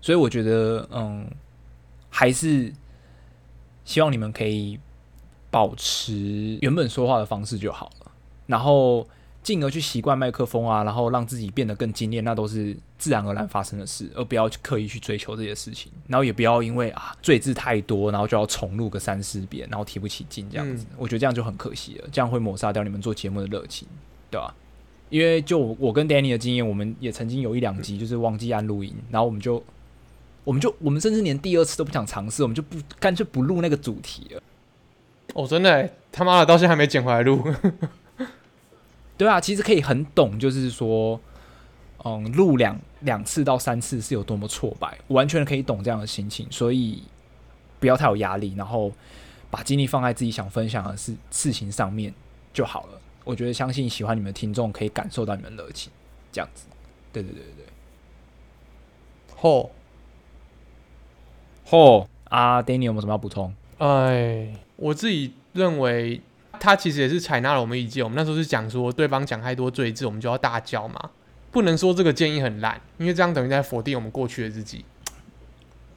[0.00, 1.30] 所以我觉得，嗯，
[2.08, 2.72] 还是
[3.84, 4.78] 希望你们可以
[5.50, 8.10] 保持原本说话的方式就好了。
[8.46, 9.06] 然后。
[9.42, 15.90] 进而去习惯麦克风啊，然后让自己变得更精炼，那都是自然而然发生的事，而不要去刻意去追求这些事情。
[16.06, 20.84] 然后也不要因为啊罪字太多，然后就要重录个三四遍，然后提不起劲这样子。
[20.98, 23.88] 我觉得这样就很可惜了，这样会抹杀掉你们做节目的热情，
[24.30, 24.54] 对吧？
[25.08, 29.64] 因为就我跟 Danny 的经验，我们也曾经有一两集就是忘记按录音，然后我们就
[30.44, 34.42] 我们就我们甚至连第二次都不想尝试，我们就不干脆不录那个主题了。
[35.34, 37.42] 哦，真的他妈的，到现在还没捡回来录。
[39.16, 41.20] 对啊，其实可以很懂，就是说，
[42.04, 47.02] 嗯，录两两次到三次是有多么挫败，完全可以懂这样的心情，所以
[47.78, 48.90] 不要太有压力，然后
[49.50, 52.12] 把精力放在自己想分享的事事情上面
[52.52, 53.00] 就好了。
[53.24, 55.92] 我觉得相信喜欢你们的听众可以感受到你们热情，
[56.32, 56.64] 这样子。
[57.12, 57.66] 对对对对对。
[59.36, 59.70] 后
[61.66, 63.54] 后啊 Danny 有没有什么要补充？
[63.78, 64.48] 哎，
[64.80, 66.20] 我自己认为。
[66.62, 68.04] 他其实也是采纳了我们意见。
[68.04, 71.10] 我们那时候是讲说，对方讲太多罪字，我们就要大叫嘛。
[71.50, 74.84] 不能说这个建议很烂，因为这样等于在否定我们过去的自己。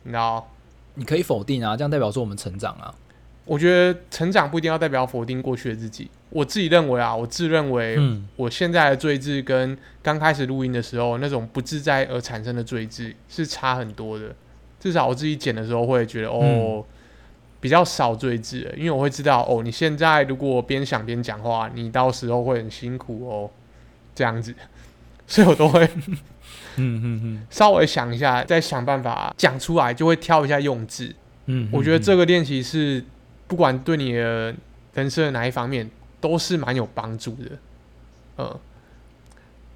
[0.04, 0.50] 你知道？
[0.93, 2.96] 你可以否定啊，这样代表说我们成长啊。
[3.43, 6.10] 我觉得成长不一定要代表否定过去的自己。
[6.30, 8.00] 我自己认为啊，我自认为，
[8.38, 14.34] 我现在的罪字跟刚开始录音的时候那种不自在而产生的罪字是差很多的。
[14.80, 16.86] 至少我自己剪的时候会觉得，哦。
[17.63, 23.49] 比较少追字，因为我会知道哦，你现在如果边想边讲话，你到时候会很辛苦哦，
[24.13, 24.54] 这样子，
[25.26, 25.82] 所以我都会，
[26.76, 31.15] 嗯嗯嗯，稍微想一下，再想办法讲出来，就会挑一下用字。
[31.45, 33.02] 嗯，我觉得这个练习是
[33.47, 34.54] 不管对你的
[34.95, 37.52] 人生的哪一方面都是蛮有帮助的。
[38.39, 38.60] 嗯，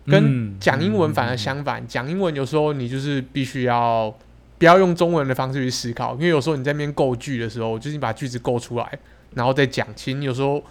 [0.08, 4.14] 跟讲英文反而相反，讲英文有时候你就是必须要。
[4.58, 9.00] 不要用中文的方式去思考，因为有时候你在那边构句的时候，就是你把句子构出来，
[9.36, 9.88] 然后再讲。
[9.96, 10.64] 其实有时候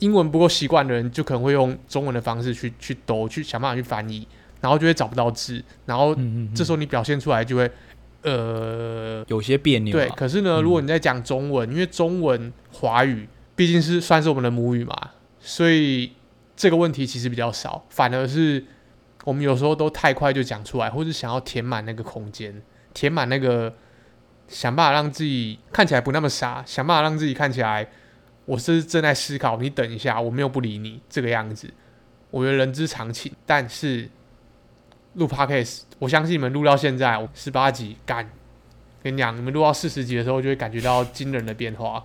[0.00, 4.26] 英文不够习惯的人，就可能会用中文的方式去去读，去想办法去翻译，
[4.60, 6.16] 然后就会找不到字，然后
[6.54, 7.70] 这时候你表现出来就会
[8.22, 9.92] 呃有些别扭。
[9.92, 16.12] 对，可是呢，如果你在讲中文，因为中文华语毕竟是算是我们的母语嘛，所以
[16.56, 18.64] 这个问题其实比较少，反而是
[19.24, 22.60] 我们有时候都太快就讲出来，或者想要填满那个空间。
[22.92, 23.74] 填满那个，
[24.48, 27.88] 想办法让自己看起来不那么傻，想办法让自己看起来
[28.44, 29.56] 我是正在思考。
[29.58, 31.72] 你等一下，我没有不理你这个样子，
[32.30, 33.32] 我觉得人之常情。
[33.46, 34.08] 但是
[35.14, 38.28] 录 podcast，我相信你们录到现在十八集，干
[39.02, 42.04] 跟你讲，你们录到四十集的时候，就会感觉到惊人的变化。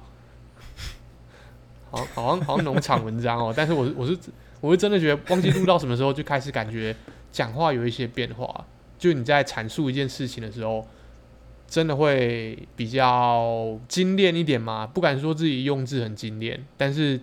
[1.92, 4.18] 好，好像好像农场文章哦， 但是我我是
[4.62, 6.96] 我是真的觉得，忘记录到什么时候，就开始感觉
[7.32, 8.66] 讲话有一些变化。
[8.98, 10.86] 就你在阐述一件事情的时候，
[11.68, 14.86] 真的会比较精炼一点吗？
[14.88, 17.20] 不敢说自己用字很精炼，但是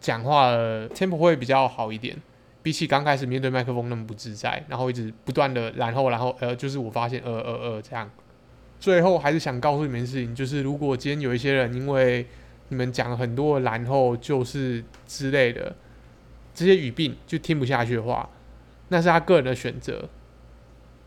[0.00, 2.16] 讲话的 tempo 会比较好一点，
[2.62, 8.10] 比起刚开始面对麦克风那么不自在，然后一直不断的然后然后呃，就是我发现呃呃呃这样，
[8.78, 12.26] 最后还是想告诉你们事情，就是如果今天有一些人因为
[12.68, 15.74] 你们讲很多然后就是之类的
[16.54, 18.28] 这些语病就听不下去的话。
[18.88, 20.06] 那是他个人的选择，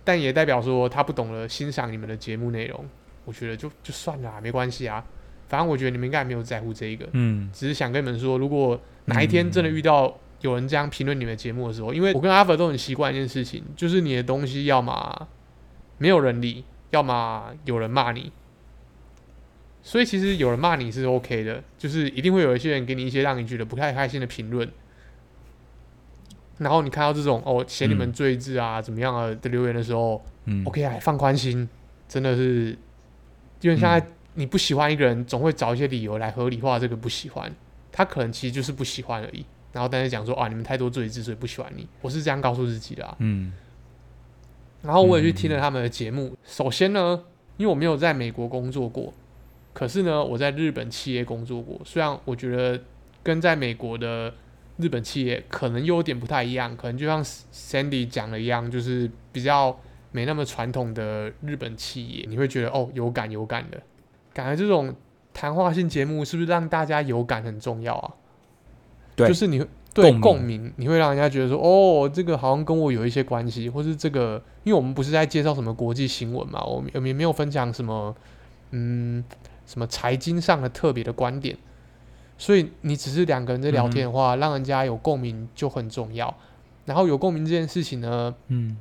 [0.06, 2.86] 但也代表说他不懂得欣赏你们的节目内容。
[3.26, 5.04] 我觉得就就算了，没关系啊。
[5.50, 15.28] 反正我觉得你们应该没有在乎这一个，嗯只是想跟你们说，如果哪一天真的遇到有人这样评论你们节目的时候，因为我跟阿佛都很习惯一件事情，就是你的东西要么
[15.98, 18.32] 没有人理，要么有人骂你。
[19.84, 24.68] 所以其实有人骂你是 OK 的，就是一定会有一些人给你一些让你觉得不太开心的评论，
[26.58, 31.68] 然后你看到这种哦写你们嗯罪字啊、怎么样啊的留言的时候，嗯 OK 啊，放宽心，
[32.08, 32.78] 真的是，
[33.62, 37.52] 因为现在你不喜欢一个人，总会找一些理由来合理化这个不喜欢，
[37.92, 39.46] 他可能其实就是不喜欢而已。
[39.72, 41.86] 然后但是讲说啊，你们太多罪字，所以不喜欢你。
[42.02, 43.16] 我是这样告诉自己的啊。
[43.20, 43.52] 嗯
[44.82, 46.38] 然后我也去听了他们的节目。
[46.46, 47.24] 首先呢，
[47.58, 49.12] 因为我没有在美国工作过，
[49.74, 51.82] 可是呢，我在日本企业工作过。
[51.84, 52.80] 虽然我觉得
[53.24, 54.32] 跟在美国的
[54.78, 59.80] 日本企业可能有点不太一样，可能就像 Sandy 讲的一样，就是比较
[60.12, 63.82] 没那么传统的日本企业，你会觉得哦有感有感的，
[64.34, 64.94] 感觉这种
[65.34, 68.14] 谈话性节目是不是让大家有感很重要啊？
[69.16, 69.28] 对。
[69.28, 70.22] 就是你会对共鸣。
[70.22, 78.14] 共鸣，你会让人家觉得说哦，这个好像跟我有一些关系，或是这个，因为我们不是在介绍什么国际新闻嘛，我们我们也没有分享什么
[78.72, 79.24] 嗯
[79.66, 81.58] 什么财经上的特别的观点，
[82.38, 86.34] 所以你只是两个人在聊天的话，让人家有共鸣就很重要。
[86.86, 88.78] 然后有共鸣这件事情呢，嗯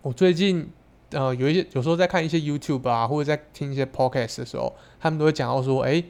[0.00, 0.70] 我最近
[1.10, 6.02] 呃有一些有时候在看一些 YouTube 啊，或者在听一些 Podcast 的时候，他们都会讲到说，哎，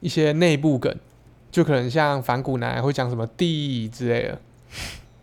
[0.00, 0.94] 一些内部梗，
[1.50, 4.40] 就可能像反骨男会讲什么地之类的，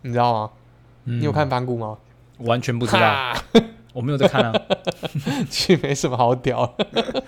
[0.02, 0.52] 你知道吗？
[1.06, 1.98] 嗯你有看反骨吗？
[2.40, 3.34] 完全不知道，
[3.94, 4.62] 我没有在看啊。
[5.50, 7.24] 其实没什么好屌的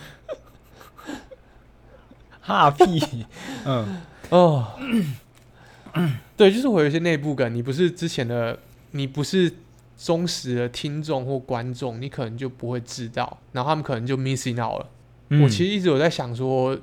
[2.49, 3.25] 哈屁，
[3.65, 4.67] 嗯哦。
[6.35, 8.57] 对，就是我有一些内部梗，你不是之前的，
[8.91, 9.51] 你不是
[9.97, 14.89] 忠实的听众或观众，你可能就不会知道，然后他们可能就 missing out 了。
[15.29, 16.77] 嗯我其实一直有在想说，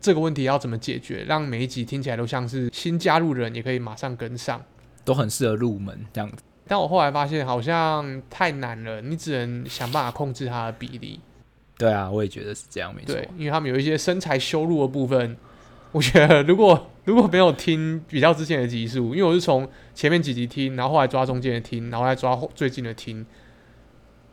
[0.00, 4.62] 这个问题要怎么解决，让每一集听起来都像是新加入的人也可以马上跟上。
[5.04, 6.36] 都很适合入门这样子。
[6.68, 11.18] 但我后来发现好像太难了，你只能想办法控制它的比例。
[11.82, 13.14] 对啊，我也觉得是这样，没错。
[13.14, 15.36] 对，因为他们有一些身材羞辱的部分，
[15.92, 23.26] 我觉得如果如果没有听比较之前的集数，因为我是从前面几集听，然后后来抓中间的听，然后来抓最近的听，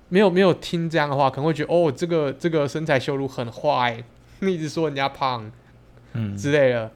[0.10, 4.04] 没有没有听这样的话，可能会觉得哦，这个这个身材羞辱很坏，
[4.42, 5.52] 你 一直说人家胖
[6.14, 6.92] 嗯之类的。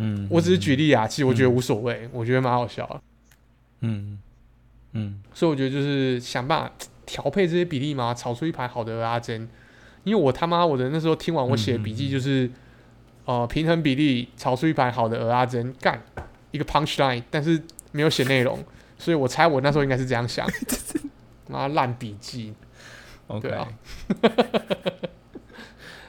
[0.00, 3.00] 嗯，我只是举例啊，其实我觉得无所谓，我觉得蛮好笑的。
[3.80, 4.18] 嗯
[4.92, 6.72] 嗯所以我觉得就是想办法
[7.04, 9.48] 调配这些比例嘛，炒出一盘好的阿珍。
[10.08, 12.50] 因为我他妈我的那时候听完我写的笔记就是，
[13.26, 16.02] 呃，平衡比例炒出一盘好的鹅阿珍，干
[16.50, 18.58] 一个 punch line，但是没有写内容，
[18.98, 20.48] 所以我猜我那时候应该是这样想。
[21.48, 22.54] 妈烂笔记。
[23.42, 23.68] 对啊。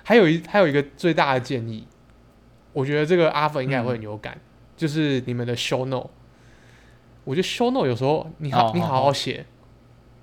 [0.04, 1.86] 还有一还有一个最大的建议，
[2.74, 4.40] 我觉得这个阿粉应该也会很有感，
[4.78, 6.10] 就是你们的 show note。
[7.26, 9.04] 我觉得 show note 有时候你好、哦你好哦。
[9.04, 9.46] 好写，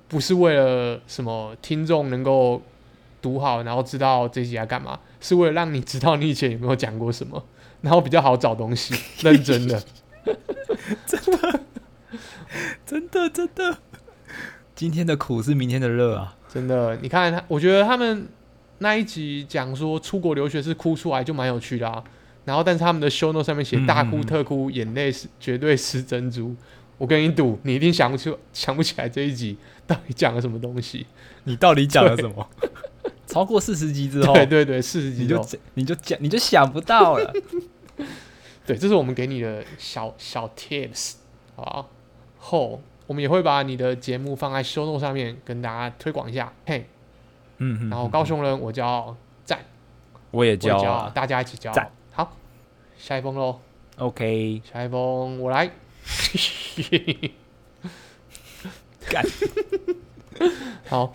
[0.08, 2.62] 不是为了什么听众能够
[3.26, 7.44] 读好，然后知道这一集要干嘛，是为了让你知道你以前有没有讲过什么，
[7.80, 8.94] 然后比较好找东西。
[9.26, 9.82] 认 真的，
[12.86, 13.78] 真的真的，
[14.76, 16.36] 今天的苦是明天的乐啊。
[16.48, 18.28] 真的，你看他，我觉得他们
[18.78, 22.04] 那一集讲说出国留学是哭出来就蛮有趣的啊。
[22.44, 26.54] 然后，但是他们的 show note 上面写大哭嗯嗯嗯特哭，眼泪是绝对是珍珠。
[26.96, 31.06] 我跟你赌，你一定想不出想不起来这一集到底讲了什么东西。
[31.44, 32.48] 你到底讲了什么？
[33.36, 37.34] 超过四十集之后，对对对，四十集你就后你就讲你就想不到了。
[38.64, 41.16] 对，这是我们给你的小小 tips，
[41.54, 41.90] 好不好？
[42.38, 46.50] 后我们也会把你的节目放在 show note 上面跟大家推广一下。
[46.64, 46.88] 嘿，
[47.58, 49.58] 嗯嗯，然后高雄人我叫赞，
[50.30, 51.10] 我也骄傲。
[51.10, 51.90] 大家一起骄傲赞。
[52.12, 52.34] 好，
[52.96, 53.60] 下一封喽。
[53.98, 55.70] OK，下一封我来。
[59.10, 59.22] 干。
[60.88, 61.12] 好，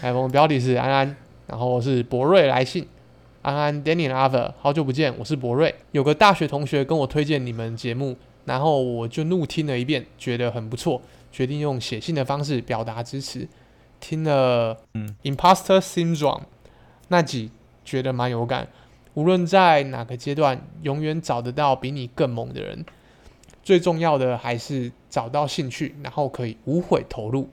[0.00, 2.88] 下一封标题是安安，然后是博瑞来信。
[3.42, 5.74] 安安 Danny 和 Arthur，好久不见，我是博瑞。
[5.92, 13.46] 有个大学同学跟我推荐你们节目，然后我就怒听了一遍，觉得很不错，决定用写信的方式表达支持。
[14.00, 16.44] 听了嗯 Imposter Syndrome
[17.08, 17.50] 那集，
[17.84, 18.68] 觉得蛮有感。
[19.12, 22.86] 无论在哪个阶段，永远找得到比你更猛的人。
[23.62, 27.50] 最重要的还是找到兴趣，然后可以无悔投入。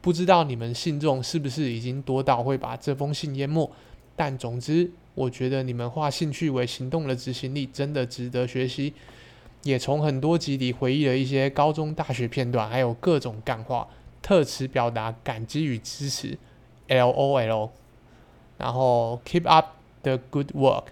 [0.00, 3.70] 不知道你们信众是不是已经多到会把这封信淹没？
[4.16, 8.92] 但总之，我觉得你们化兴趣为行动的执行力真的值得学习。
[9.62, 13.86] 也从很多集里回忆了一些高中、大学片段，还有各种干话，
[14.22, 16.38] 特此表达感激与支持
[16.88, 17.70] ，L O L，
[18.56, 19.66] 然后 Keep up
[20.02, 20.84] the good work，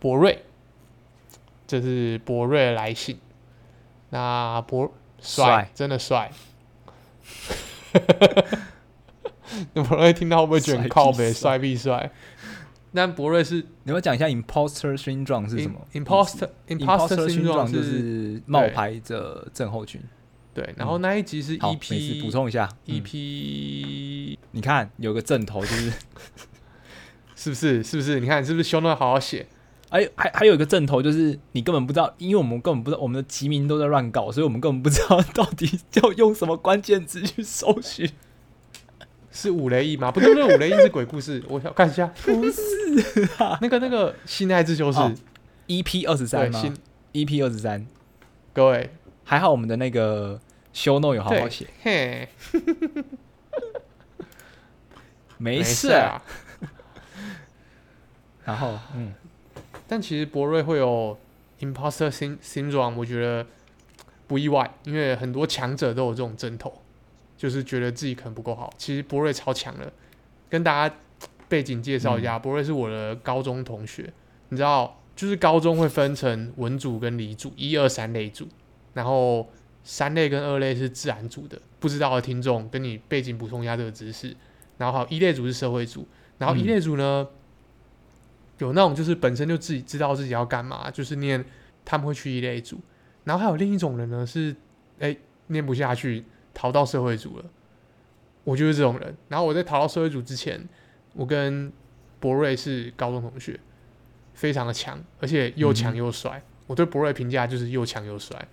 [0.00, 0.42] 博瑞，
[1.68, 3.16] 这是博瑞的来信。
[4.10, 6.36] 那博帅帅真的帅，那
[9.74, 11.30] 博瑞听到会不会觉得靠北？
[11.32, 12.10] 帅帅必帅。
[12.94, 20.00] 但博瑞是你要讲一下 imposter syndrome 是什么 im- imposter imposter syndrome 就是冒牌者症候群。
[20.54, 22.66] 对，然后那一集是 E 好，EP，补充一下。
[22.86, 25.92] 嗯 EP 你看有个正头，就是
[27.36, 27.82] 是不是？
[27.84, 28.18] 是不是？
[28.20, 29.46] 你看是不是修那好好写？
[29.90, 38.10] 哎，还还有一个正头，就是你根本不知道，因为我们根本不知道我们的集名都在乱搞，所以我们根本不知道到底要用什么关键字去搜寻。
[39.30, 40.10] 是五雷翼吗？
[40.10, 41.42] 不对，不对，五雷翼是鬼故事。
[41.48, 42.60] 我想看一下，不是
[43.38, 45.12] 啊那个那个新爱之修是哦
[45.68, 46.62] ，EP 二十三吗
[47.12, 47.86] ？EP 二十三，
[48.54, 48.90] 各位
[49.24, 50.40] 还好我们的那个
[50.74, 52.28] show note 有好好写，嘿，
[55.36, 55.92] 没事。
[55.92, 56.22] 啊。
[58.46, 59.12] 然后，嗯，
[59.86, 61.16] 但其实博瑞会有
[61.60, 63.46] imposter syn- syndrome，我觉得
[64.26, 66.82] 不意外，因为很多强者都有这种症头，
[67.36, 68.72] 就是觉得自己可能不够好。
[68.76, 69.92] 其实博瑞超强的，
[70.48, 70.94] 跟大家
[71.48, 74.12] 背景介绍一下，博瑞是我的高中同学，
[74.48, 78.48] 你知道，就是高中会分成文组跟理组，一二三类组，
[78.94, 79.48] 然后
[79.84, 84.34] 三类跟二类是自然组的，不知道的听众跟你背景补充一下这个知识。
[84.78, 86.06] 然后还有一类组是社会组，
[86.36, 87.26] 然后一嗯类组呢，
[88.58, 91.44] 有那种就是本身就自己知道自己要干嘛，就是念
[91.84, 92.80] 他们会去一类组，
[93.24, 94.54] 然后还有另一种人呢是，
[94.98, 95.16] 哎、
[95.48, 97.44] 念不下去逃到社会组了，
[98.44, 99.14] 我就是这种人。
[99.28, 100.66] 然后我在逃到社会组之前，
[101.12, 101.72] 我跟
[102.18, 103.60] 博瑞是高中同学，
[104.34, 106.42] 非常的强，而且又强嗯又帅。
[106.66, 108.48] 我对博瑞评价就是又强又帅。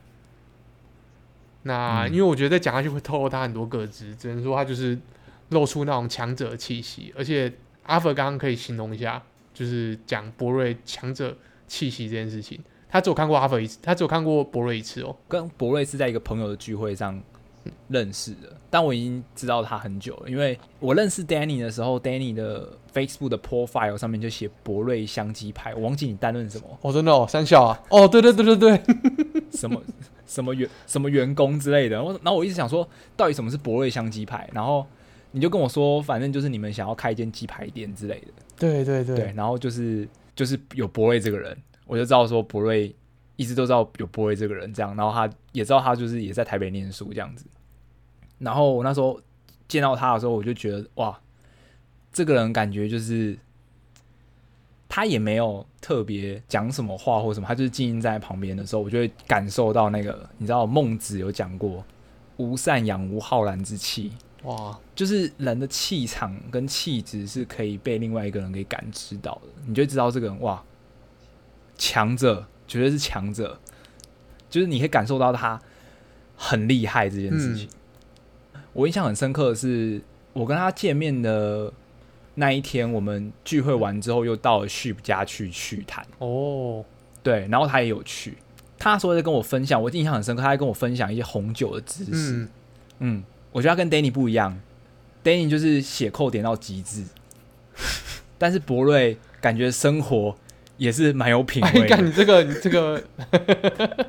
[1.64, 5.00] 那、嗯因为我觉得再讲下去会透露他很多个资，只能说他就是
[5.50, 7.52] 露出那种强者的气息，而且
[7.84, 9.24] 阿佛刚刚可以形容一下，
[9.54, 11.36] 就是讲博瑞强者
[11.68, 12.60] 气息这件事情。
[12.90, 15.16] 他只有看过阿佛一次，他只有看过博瑞一次哦。
[15.28, 17.20] 跟博瑞是在一个朋友的聚会上
[17.88, 28.82] 认识的，但我已经知道他很久了，因为我认识 Danny 的时候，Danny 的 Facebook 的 profile 上面就写博瑞香鸡排，我忘记你担任什么哦，真的哦，三小啊，哦，对对对对对，
[29.54, 29.82] 什么
[30.28, 34.48] 什么员什么员工之类的，然后然后我一直想说，到底什么是博瑞香鸡排？
[34.54, 34.86] 然后
[35.36, 39.16] 你就跟我说，反正就是你们想要开一间鸡排店之类的，对对对。
[39.16, 42.96] 对，然后就是就是有博瑞这个人，我就知道说博瑞
[43.36, 47.46] 一直都知道有博瑞这个人这样，然后他也知道他就是也在台北念书这样子。
[48.38, 49.20] 然后我那时候
[49.68, 51.20] 见到他的时候，我就觉得哇，
[52.12, 53.36] 这个人感觉就是
[54.88, 61.84] 他也没有特别讲什么话或什么，他就是静静在旁边的时候，我就会感受到那个你知道孟子有讲过
[62.38, 64.12] “无善养无浩然之气”，
[64.44, 70.64] 哇，就是人的气场跟气质是可以被另外一个人给感知到的，你就知道这个人哇，
[71.78, 73.60] 强者绝对是强者，
[74.50, 75.62] 就是你可以感受到他
[76.36, 77.70] 很厉害这件事情。
[78.74, 80.02] 我印象很深刻的是，
[80.34, 81.72] 我跟他见面的
[82.36, 86.84] 那一天，我们聚会完之后又到了 Ship 家去去谈，哦，
[87.22, 88.38] 对，然后他也有去，
[88.80, 92.50] 他说在跟我分享，我印象很深刻，他在跟我分享一些红酒的知识，嗯，
[93.00, 93.24] 嗯，
[93.54, 94.60] 我觉得他跟 Danny 不一样
[95.24, 97.04] ，Danny 就是写扣点到极致，
[98.38, 100.36] 但是博瑞感觉生活
[100.78, 101.88] 也是蛮有品哎，味的。
[101.88, 103.02] 干你这个你这个，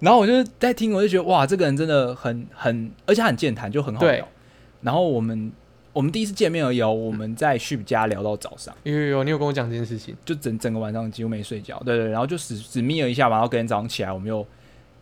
[0.00, 4.26] 然后我就在听，我就觉得哇，这个人真的很很，而且他很健谈，就很好聊。
[4.80, 5.52] 然后我们
[5.92, 11.78] 我们第一次见面而已哦，我们在 Ship 家聊到早上，有有有，你有跟我讲这件事情，就整整个晚上几乎没睡觉。
[11.84, 14.46] 对对，然后就只只眯了一下嘛，然后隔天早上起来，我们又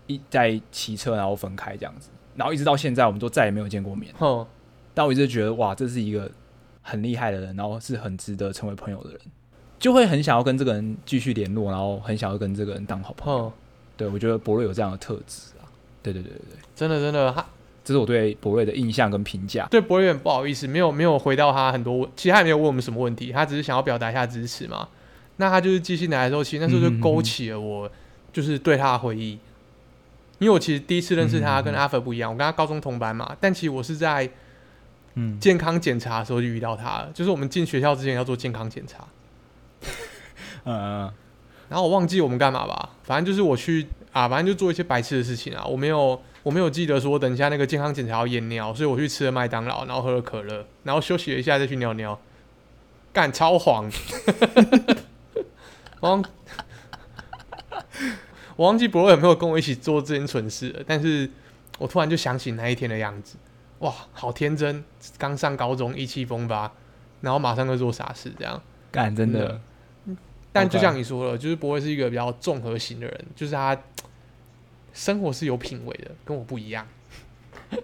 [0.07, 4.13] 一在骑车，然后分开这样子，然后一直到现在，我们都再也没有见过面。
[4.19, 4.47] 哼，
[4.93, 6.31] 但我一直觉得哇，这是一个
[6.83, 9.21] 很厉害的人，然后是很值得成为朋友的人，
[9.79, 13.49] 就会很想要跟这个人继续联络，然后很想要跟这个人当好朋友。
[13.49, 13.53] 哼，
[13.97, 15.65] 对我觉得博瑞有这样的特质啊。
[16.03, 17.45] 对对对对对，真的真的，他
[17.83, 19.67] 这是我对博瑞的印象跟评价。
[19.71, 24.89] 对博瑞很不好意思，没有没有回到他很多问，其实他也没有问我们什么问题，他只是想要表达一下支持嘛。
[25.37, 27.91] 那他就是寄信来的时候，其实那时候就勾起了我
[28.33, 29.39] 就是对他的回忆，
[30.39, 34.29] 因为我其实第一次认识他跟阿芬不一样，我跟他高中同班嘛，但其实我是在
[35.15, 39.07] 嗯，健康检查的时候就遇到他了，就是我们进学校之前要做健康检查，
[40.65, 41.13] 嗯
[41.69, 45.65] 然后我忘记我们干嘛吧，反正就是我去啊，反正就做一些白痴的事情啊。
[45.65, 52.21] 我没有，我没有记得说等一下那个健康检查要验尿，所以我去吃了麦当劳，然后喝了可乐，然后休息了一下再去尿尿，
[53.13, 53.91] 干超黄，
[56.01, 56.23] 黄
[58.57, 61.29] 我忘记博瑞有没有跟我一起做这件蠢事了，但是
[61.79, 63.37] 我突然就想起那一天的样子，
[63.81, 64.85] 哇，好天真，
[65.19, 66.71] 刚上高中意气风发，
[67.21, 68.61] 然后马上就做傻事这样。
[68.93, 69.61] 干真的，
[70.53, 73.77] 但就像你说了，就是博瑞是一个比较综合型的人，就是他
[74.93, 76.87] 生活是有品味的，跟我不一样。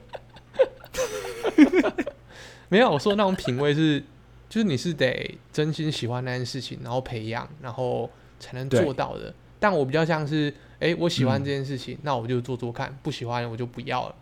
[2.69, 4.01] 没有，我说那种品味是，
[4.49, 8.09] 就是你是得真心喜欢那件事情，然后培养，然后
[8.39, 9.35] 才能做到的。
[9.61, 14.15] 但我比较像是，哎、我喜欢这件事情，那我就做做看；不喜欢我就不要了。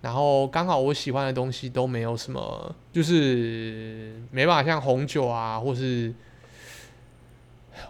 [0.00, 6.12] 然后刚好我喜欢的东西都没有什么，就是没办法像红酒啊，或是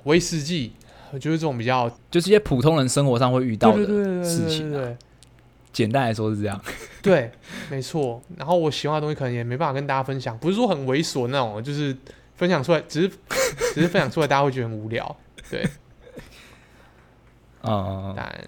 [0.04, 0.72] 威士忌，
[1.20, 3.84] 就是这种比较就是一些普通人生活上会遇到的
[4.24, 4.72] 事情啊。
[4.72, 4.96] 对对
[5.70, 6.60] 简单来说是这样。
[7.02, 7.30] 对，
[7.70, 8.20] 没错。
[8.36, 11.96] 然后我喜欢的东西可能也没办法跟大家分享，不是说很猥琐那种，就是
[12.34, 13.08] 分享出来，只是
[13.74, 15.16] 只是分享出来，大家会觉得很无聊。
[15.50, 15.64] 对，
[18.16, 18.44] 但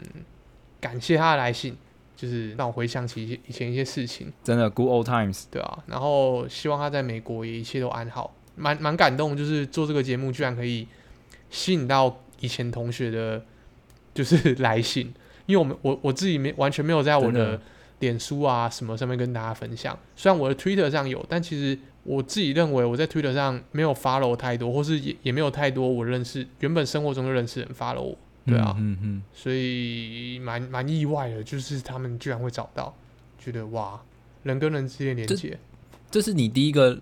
[0.81, 1.77] 感谢他的来信，
[2.17, 5.45] 就是让我回想起一些以前一些事情，真的 good old times。
[5.51, 5.79] 对啊。
[5.87, 10.87] 然后希望他在美国也一切都安好，蛮蛮感动，就是做这个节目居然可以
[11.51, 13.43] 吸引到以前同学的，
[14.15, 15.13] 就是来信，
[15.47, 17.61] 因为我们我我自己没完全没有在我的的
[17.99, 19.99] 脸书啊什么上面跟大家分享。
[20.17, 32.95] 虽然我的 Twitter 上有，但其实我自己认为我在 Twitter 上没有 follow 太多，或是也也没有太多我认识原本生活中就认识人 follow 我，对啊，嗯嗯所以蛮蛮意外的，就是他们居然会找到，
[33.39, 34.01] 觉得哇，
[34.43, 35.59] 人跟人之间连接，
[36.11, 37.01] 这是你第一个，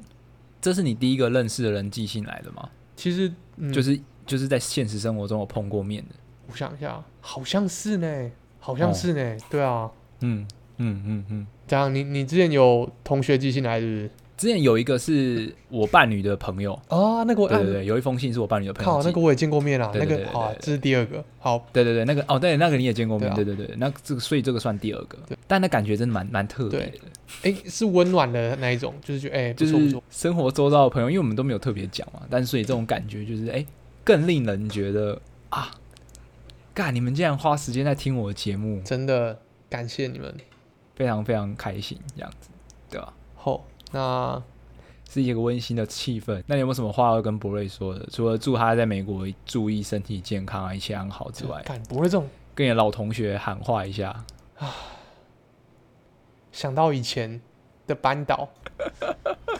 [0.60, 2.68] 这是你第一个认识的人寄信来的吗？
[2.96, 6.14] 其实、嗯、就是就是在现实生活中有碰过面的。
[6.50, 10.46] 我想一下，好像是呢，好像是呢，对啊，嗯
[10.78, 11.46] 嗯嗯嗯。
[11.66, 14.10] 这样你你之前有同学寄信来是不是？
[14.38, 25.18] 之前有一个是我伴侣的朋友，啊，那个我对对对，有一封信是我伴侣的朋友靠，那个我也见过面啦，对对那个好这是第二个，好，对对对，那个哦，对，那个你也见过面，对对对对，那这个所以这个算第二个。
[25.26, 26.92] 对，但那感觉真的蛮蛮特别的，
[27.42, 33.66] 哎、是温暖的那一种，就是觉得哎、不就是生活周遭的朋友，因为我们都没有特别讲嘛，但所以这种感觉就是哎，
[34.04, 35.70] 更令人觉得啊，
[36.72, 39.36] 干你们竟然花时间在听我的节目，真的
[39.68, 40.32] 感谢你们。
[40.94, 42.48] 非常非常开心，这样子，
[42.90, 43.14] 对吧？
[43.92, 44.42] 好，那
[45.08, 46.42] 是一个温馨的气氛。
[46.46, 48.06] 那你有没有什么话要跟博瑞说的？
[48.12, 54.24] 除了祝他在美国注意身体健康啊，一切安好之外，干不会这种跟你的老同学喊话一下
[54.58, 54.74] 啊。
[56.52, 57.40] 想到以前
[57.86, 58.48] 的班导，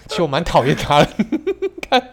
[0.09, 1.09] 其实我蛮讨厌他的。
[1.89, 2.11] 看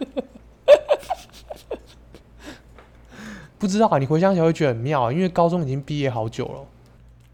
[3.57, 6.65] 不知道啊，你回想起来会觉得很妙啊，因为高中已经毕业好久了，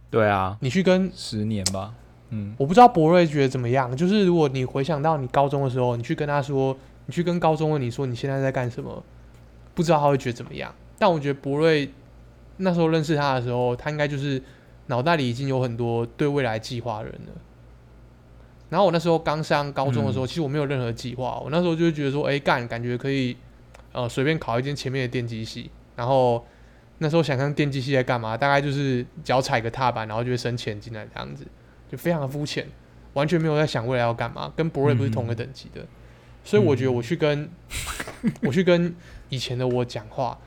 [0.10, 1.94] 对啊，你去跟十年吧。
[2.32, 6.76] 嗯，我不知道博瑞觉得怎么样，就是如果你回想到你高中的时候，你去跟他说，
[7.06, 9.04] 你去跟高中问你说你现在在干什么，
[9.76, 10.74] 不知道他会觉得怎么样。
[10.98, 11.92] 但我觉得博瑞
[12.58, 14.42] 那时候认识他的时候，他应该就是
[14.88, 17.42] 脑袋里已经有很多对未来计划的人了。
[18.70, 23.36] 然后我那时候刚上高中的时候，其实我没有任何计划，我那时候就觉得说，哎、干，感觉可以，
[23.92, 26.46] 呃，随便考一间前面的电机系，然后
[27.00, 31.46] 那时候想象电机系在干嘛，大概就是脚踩个踏板，然后就会升钱进来这样子。
[31.92, 32.66] 就非常的肤浅，
[33.14, 35.86] 完全没有在想未来要干嘛，跟博瑞不是同个等级的，
[36.44, 37.50] 所以我觉得我去跟、
[38.44, 38.96] 我去跟
[39.28, 40.40] 以前的我讲话，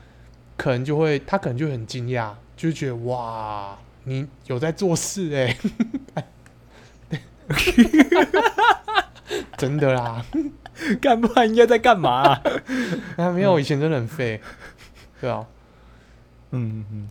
[0.57, 5.55] 可能就会他可能就很惊讶，就是觉得哇，你有在做事哎、
[9.57, 10.25] 真的啦，
[10.99, 12.41] 干不然应该在干嘛、啊？
[13.17, 14.41] 那 没有以前真的很废，
[15.21, 15.45] 对啊，
[16.51, 17.07] 嗯嗯。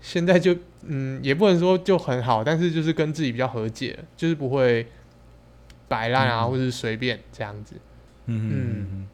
[0.00, 4.86] 现在就嗯也不能说就很好，但是就是跟自己比较和解，就是不会
[5.88, 7.74] 摆烂啊，嗯或者是随便这样子。
[8.26, 9.06] 嗯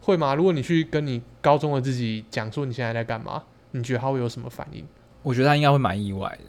[0.00, 0.34] 会吗？
[0.34, 4.86] 如果你去跟你高中的自己讲说你现在在干嘛，你觉得他会有什么反应？
[5.22, 6.44] 我觉得他应该会蛮意外的。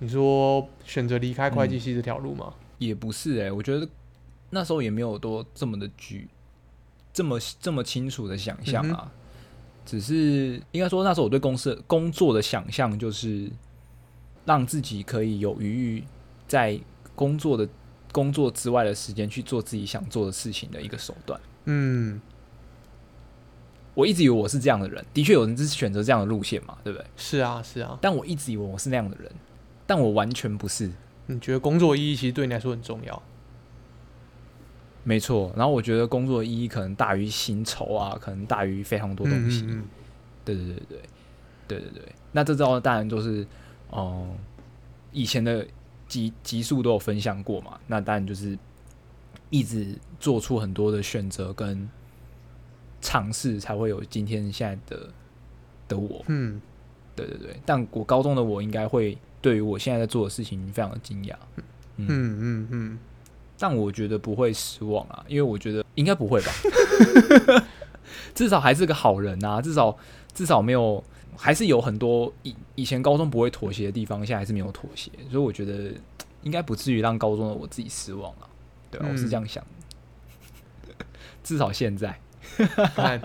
[0.00, 2.52] 你说选择离开会计系这条路吗？
[2.78, 3.88] 也不是哎、我觉得
[4.50, 6.28] 那时候也没有多这么的具
[7.12, 9.10] 这么这么清楚的想象嗯啊，
[9.84, 13.50] 只是应该说那时候我对公司工作的想象就是
[14.48, 16.04] 让自己可以有余裕
[16.46, 16.80] 在
[17.14, 17.68] 工作的
[18.12, 21.38] 工作之外的时间去做自己想做的事情的一个手段。
[21.66, 22.18] 嗯，
[23.92, 27.04] 我一直以为我是这样的人，的确有人是选择这样的路线嘛，对不对？
[27.14, 27.98] 是啊，是啊。
[28.00, 29.30] 但我一直以为我是那样的人，
[29.86, 30.90] 但我完全不是。
[31.26, 33.22] 你觉得工作意义其实对你来说很重要？
[35.04, 39.62] 没错，然后我觉得工作意义可能大于薪酬啊，可能大于非常多东西。
[39.66, 39.84] 嗯嗯
[40.44, 40.98] 对对对对
[41.68, 42.12] 对对对。
[42.32, 43.46] 那这招当然就是，
[43.92, 44.36] 嗯、
[45.12, 45.66] 以前的
[46.06, 47.78] 集集数都有分享过嘛。
[47.86, 48.58] 那当然就是
[49.50, 51.88] 一直做出很多的选择跟
[53.00, 55.08] 尝试，才会有今天现在的
[55.88, 56.24] 的我。
[56.28, 56.60] 嗯。
[57.16, 61.34] 对对对，但我高中的我应该会对于我现在在做的事情非常的惊讶，
[61.96, 62.98] 嗯嗯嗯，
[63.58, 66.52] 但我觉得不会失望啊，因为我觉得应该不会吧，
[68.36, 69.98] 至少还是个好人啊，至少
[70.32, 71.02] 至少没有，
[71.40, 75.92] 还是有很多以以前高中不会妥协的地方，现在还是没有妥协，所以我觉得
[76.42, 78.48] 应该不至于让高中的我自己失望啊，
[78.90, 79.64] 对啊，我是这样想
[80.82, 80.92] 的，
[81.44, 82.18] 至少现在。
[82.94, 83.20] 看，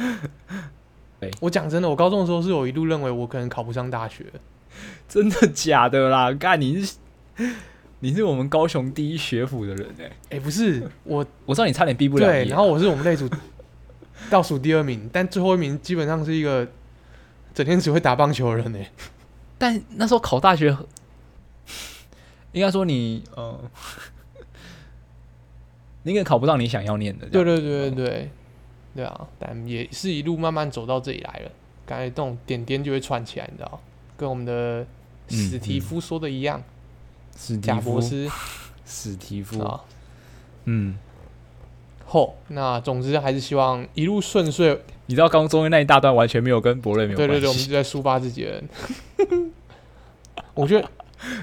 [1.40, 4.24] 我讲真的，我高中的时候是有一度认为我可能考不上大学，
[5.08, 6.32] 真的假的啦？
[6.32, 6.96] 干你是
[8.00, 13.28] 你是我们高雄第一学府的人哎哎，不是我， 我知道你差点毕不了对，然后我是我们那组
[14.30, 16.66] 倒数第二名，但最后一名基本上是一个
[17.54, 18.78] 整天只会打棒球的人呢。
[19.56, 20.76] 但那时候考大学，
[22.52, 23.58] 应该说你呃。
[26.06, 27.26] 你应该考不到你想要念的。
[27.30, 28.30] 对对对对对，
[28.94, 31.50] 对啊，但也是一路慢慢走到这里来了。
[31.86, 33.80] 感觉这种点点就会串起来，你知道？
[34.14, 34.86] 跟我们的
[35.30, 36.62] 史蒂夫说的一样，
[37.38, 38.30] 史贾博士，
[38.84, 39.80] 史蒂夫啊，
[40.66, 40.98] 嗯，
[42.04, 44.78] 后那总之还是希望一路顺遂。
[45.06, 48.62] 你知道刚中间那一大段完全没有跟博瑞没有关系对对对，我们就在抒发自己的。
[50.54, 50.88] 我觉得。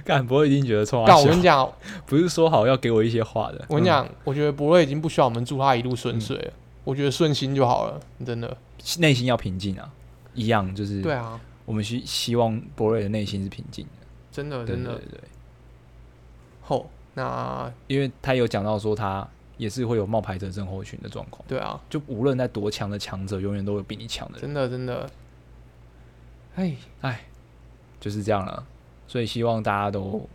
[0.05, 1.03] 干博瑞一定觉得错。
[1.07, 1.67] 但我跟你讲，
[2.05, 3.65] 不是说好要给我一些话的。
[3.67, 6.53] 我跟你讲，我觉得博瑞已经不需要我们祝他一路顺遂了。
[6.83, 8.55] 我觉得顺心就好了，真的，
[8.99, 9.91] 内心要平静啊，
[10.35, 11.01] 一样就是。
[11.01, 15.19] 对啊，我们希希望博瑞的内心是平静的，真的，真的，对。
[16.61, 19.27] 后那，因为他有讲到说他
[19.61, 21.45] 也是会有冒牌者症候群的状况。
[21.47, 24.39] 对啊，就无论在多强的强者，永远都会比你强的。
[24.39, 25.07] 真的，真的。
[26.55, 27.25] 哎哎，
[27.99, 28.65] 就是这样了。
[29.07, 30.27] 所以希望大家都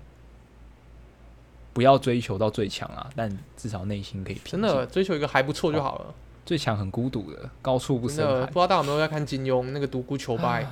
[1.72, 6.14] 不要追求到最强啊，但至少内心可以真的追求一个还不错就好了。
[6.44, 8.46] 最强很孤独的，高处不胜寒。
[8.46, 10.64] 不知道大家有没有在看金庸那个独孤求败？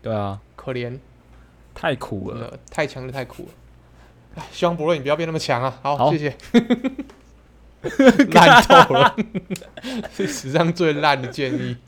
[0.00, 0.96] 对啊，可怜，
[1.74, 3.48] 太苦了，太强了，太苦
[4.36, 4.44] 了。
[4.52, 5.80] 希望博瑞你不要变那么强啊！
[5.82, 6.36] 好，谢谢。
[8.32, 9.16] 烂透了，
[10.12, 11.76] 是史上最烂的建议。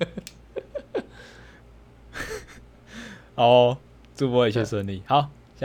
[3.35, 3.79] 好。
[4.17, 5.31] 祝播一切顺利，好。